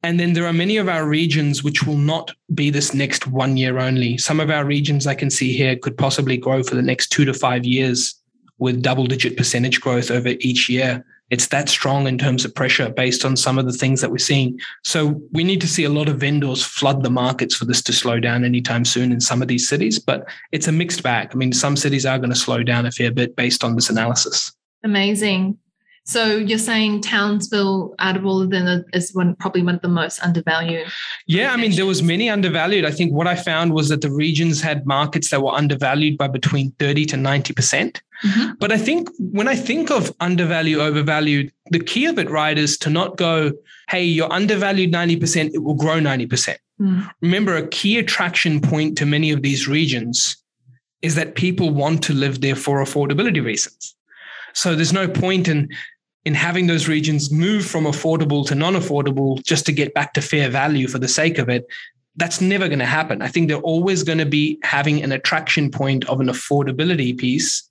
And 0.03 0.21
then 0.21 0.35
there 0.35 0.47
are 0.47 0.53
many 0.53 0.77
of 0.77 0.87
our 0.87 1.09
regions 1.09 1.64
which 1.64 1.85
will 1.85 1.97
not 1.97 2.31
be 2.55 2.68
this 2.68 2.92
next 2.92 3.27
one 3.27 3.57
year 3.57 3.79
only. 3.79 4.18
Some 4.18 4.38
of 4.38 4.51
our 4.51 4.66
regions 4.66 5.07
I 5.07 5.14
can 5.14 5.31
see 5.31 5.57
here 5.57 5.77
could 5.77 5.97
possibly 5.97 6.37
grow 6.37 6.62
for 6.62 6.75
the 6.75 6.83
next 6.83 7.09
two 7.09 7.25
to 7.25 7.33
five 7.33 7.64
years 7.64 8.21
with 8.62 8.81
double 8.81 9.07
digit 9.07 9.37
percentage 9.37 9.81
growth 9.81 10.09
over 10.09 10.29
each 10.38 10.68
year. 10.68 11.05
It's 11.31 11.48
that 11.48 11.68
strong 11.68 12.07
in 12.07 12.16
terms 12.16 12.44
of 12.44 12.55
pressure 12.55 12.90
based 12.90 13.25
on 13.25 13.37
some 13.37 13.59
of 13.59 13.64
the 13.64 13.72
things 13.72 14.01
that 14.01 14.11
we're 14.11 14.18
seeing. 14.18 14.61
So 14.85 15.20
we 15.33 15.42
need 15.42 15.61
to 15.62 15.66
see 15.66 15.83
a 15.83 15.88
lot 15.88 16.09
of 16.09 16.20
vendors 16.20 16.62
flood 16.62 17.03
the 17.03 17.11
markets 17.11 17.57
for 17.57 17.64
this 17.64 17.83
to 17.83 17.92
slow 17.92 18.20
down 18.20 18.44
anytime 18.44 18.85
soon 18.85 19.11
in 19.11 19.20
some 19.20 19.42
of 19.42 19.48
these 19.48 19.68
cities, 19.68 19.98
but 19.98 20.29
it's 20.53 20.68
a 20.68 20.72
mixed 20.72 21.03
bag. 21.03 21.31
I 21.33 21.35
mean, 21.35 21.53
some 21.53 21.77
cities 21.77 22.07
are 22.07 22.18
going 22.18 22.31
to 22.31 22.37
slow 22.37 22.62
down 22.62 22.87
a 22.87 22.92
fair 22.92 23.11
bit 23.11 23.35
based 23.35 23.64
on 23.64 23.75
this 23.75 23.90
analysis. 23.90 24.53
Amazing. 24.85 25.59
So 26.04 26.36
you're 26.36 26.58
saying 26.58 27.02
Townsville, 27.02 27.94
out 28.00 28.16
of 28.16 28.26
all 28.26 28.42
of 28.42 28.50
them, 28.50 28.84
is 28.92 29.14
one 29.14 29.36
probably 29.36 29.62
one 29.62 29.76
of 29.76 29.82
the 29.82 29.88
most 29.88 30.20
undervalued. 30.20 30.88
Yeah, 31.26 31.52
I 31.52 31.56
mean 31.56 31.76
there 31.76 31.86
was 31.86 32.02
many 32.02 32.28
undervalued. 32.28 32.84
I 32.84 32.90
think 32.90 33.12
what 33.12 33.28
I 33.28 33.36
found 33.36 33.72
was 33.72 33.88
that 33.88 34.00
the 34.00 34.10
regions 34.10 34.60
had 34.60 34.84
markets 34.84 35.30
that 35.30 35.42
were 35.42 35.52
undervalued 35.52 36.18
by 36.18 36.26
between 36.26 36.72
thirty 36.72 37.06
to 37.06 37.16
ninety 37.16 37.54
percent. 37.54 38.02
Mm-hmm. 38.24 38.52
But 38.58 38.72
I 38.72 38.78
think 38.78 39.10
when 39.18 39.46
I 39.46 39.54
think 39.54 39.90
of 39.90 40.12
undervalued, 40.18 40.80
overvalued, 40.80 41.52
the 41.70 41.80
key 41.80 42.06
of 42.06 42.18
it, 42.18 42.28
right, 42.30 42.58
is 42.58 42.76
to 42.78 42.90
not 42.90 43.16
go, 43.16 43.52
"Hey, 43.88 44.04
you're 44.04 44.32
undervalued 44.32 44.90
ninety 44.90 45.16
percent; 45.16 45.54
it 45.54 45.62
will 45.62 45.74
grow 45.74 46.00
ninety 46.00 46.26
percent." 46.26 46.58
Mm. 46.80 47.08
Remember, 47.20 47.56
a 47.56 47.68
key 47.68 47.98
attraction 47.98 48.60
point 48.60 48.98
to 48.98 49.06
many 49.06 49.30
of 49.30 49.42
these 49.42 49.68
regions 49.68 50.36
is 51.00 51.14
that 51.14 51.36
people 51.36 51.70
want 51.70 52.02
to 52.04 52.12
live 52.12 52.40
there 52.40 52.56
for 52.56 52.82
affordability 52.82 53.44
reasons. 53.44 53.94
So 54.54 54.74
there's 54.74 54.92
no 54.92 55.08
point 55.08 55.48
in 55.48 55.68
in 56.24 56.35
having 56.35 56.66
those 56.66 56.88
regions 56.88 57.30
move 57.30 57.66
from 57.66 57.85
affordable 57.85 58.46
to 58.46 58.54
non-affordable 58.54 59.42
just 59.42 59.66
to 59.66 59.72
get 59.72 59.92
back 59.94 60.14
to 60.14 60.20
fair 60.22 60.48
value 60.48 60.87
for 60.87 60.98
the 60.98 61.08
sake 61.08 61.38
of 61.38 61.48
it 61.48 61.66
that's 62.16 62.40
never 62.40 62.68
going 62.68 62.78
to 62.78 62.85
happen. 62.85 63.22
I 63.22 63.28
think 63.28 63.48
they're 63.48 63.58
always 63.58 64.02
going 64.02 64.18
to 64.18 64.26
be 64.26 64.58
having 64.62 65.02
an 65.02 65.12
attraction 65.12 65.70
point 65.70 66.04
of 66.08 66.20
an 66.20 66.26
affordability 66.26 67.16
piece 67.16 67.68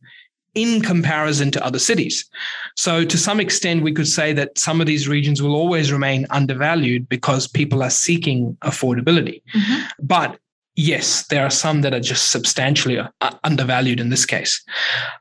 in 0.54 0.82
comparison 0.82 1.52
to 1.52 1.64
other 1.64 1.80
cities. 1.80 2.30
So 2.76 3.06
to 3.06 3.18
some 3.18 3.40
extent 3.40 3.84
we 3.84 3.94
could 3.94 4.08
say 4.08 4.34
that 4.34 4.58
some 4.58 4.82
of 4.82 4.88
these 4.88 5.08
regions 5.08 5.42
will 5.42 5.56
always 5.56 5.94
remain 5.94 6.26
undervalued 6.30 7.08
because 7.08 7.48
people 7.48 7.84
are 7.84 7.90
seeking 7.90 8.58
affordability. 8.62 9.42
Mm-hmm. 9.54 9.82
but 10.02 10.40
yes, 10.76 11.28
there 11.28 11.44
are 11.46 11.50
some 11.50 11.82
that 11.82 11.94
are 11.94 12.00
just 12.00 12.32
substantially 12.32 12.98
uh, 12.98 13.10
undervalued 13.44 14.00
in 14.00 14.10
this 14.10 14.26
case. 14.26 14.64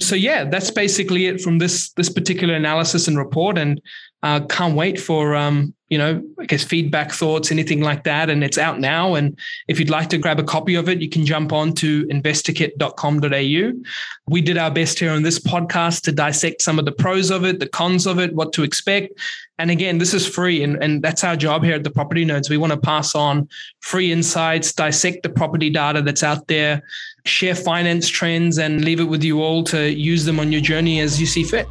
So 0.01 0.15
yeah, 0.15 0.45
that's 0.45 0.71
basically 0.71 1.27
it 1.27 1.41
from 1.41 1.59
this 1.59 1.91
this 1.93 2.09
particular 2.09 2.55
analysis 2.55 3.09
and 3.09 3.19
report, 3.19 3.59
and 3.59 3.81
uh, 4.23 4.41
can't 4.41 4.75
wait 4.75 5.01
for 5.01 5.35
um, 5.35 5.75
you 5.89 5.99
know 5.99 6.23
I 6.39 6.47
guess 6.47 6.63
feedback, 6.63 7.13
thoughts, 7.13 7.51
anything 7.51 7.81
like 7.81 8.05
that. 8.05 8.31
And 8.31 8.45
it's 8.45 8.59
out 8.59 8.81
now. 8.81 9.15
And 9.15 9.39
if 9.69 9.79
you'd 9.79 9.91
like 9.91 10.09
to 10.11 10.19
grab 10.19 10.39
a 10.39 10.45
copy 10.45 10.75
of 10.75 10.89
it, 10.89 11.01
you 11.01 11.09
can 11.09 11.25
jump 11.25 11.53
on 11.53 11.73
to 11.75 12.07
investorkit.com.au. 12.07 13.83
We 14.29 14.41
did 14.41 14.59
our 14.59 14.71
best 14.71 14.99
here 14.99 15.11
on 15.11 15.23
this 15.23 15.39
podcast 15.39 16.03
to 16.03 16.13
dissect 16.13 16.63
some 16.63 16.79
of 16.79 16.85
the 16.85 16.93
pros 16.93 17.31
of 17.31 17.45
it, 17.45 17.61
the 17.61 17.69
cons 17.69 18.07
of 18.07 18.19
it, 18.19 18.35
what 18.35 18.53
to 18.55 18.63
expect. 18.63 19.19
And 19.59 19.71
again, 19.71 19.99
this 19.99 20.15
is 20.15 20.27
free, 20.27 20.63
and, 20.63 20.83
and 20.83 21.03
that's 21.03 21.23
our 21.23 21.37
job 21.37 21.63
here 21.65 21.75
at 21.75 21.85
the 21.85 21.91
Property 21.91 22.25
Nerds. 22.25 22.49
We 22.49 22.57
want 22.57 22.73
to 22.73 22.79
pass 22.79 23.15
on 23.15 23.47
free 23.81 24.11
insights, 24.11 24.73
dissect 24.73 25.23
the 25.23 25.29
property 25.29 25.69
data 25.69 26.01
that's 26.01 26.23
out 26.23 26.47
there, 26.47 26.83
share 27.27 27.55
finance 27.55 28.09
trends, 28.09 28.59
and 28.59 28.83
leave 28.83 29.01
it 29.01 29.05
with 29.05 29.23
you 29.23 29.43
all 29.43 29.63
to 29.65 29.93
use 29.93 30.25
them 30.25 30.41
on 30.41 30.51
your 30.51 30.63
journey 30.63 31.01
as 31.01 31.21
you 31.21 31.27
see 31.27 31.45
fit. 31.45 31.67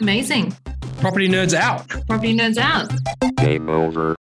Amazing. 0.00 0.56
Property 1.00 1.28
Nerds 1.28 1.54
out. 1.54 1.88
Property 2.08 2.36
Nerds 2.36 2.58
out. 2.58 2.90
Game 3.36 3.68
over. 3.68 4.12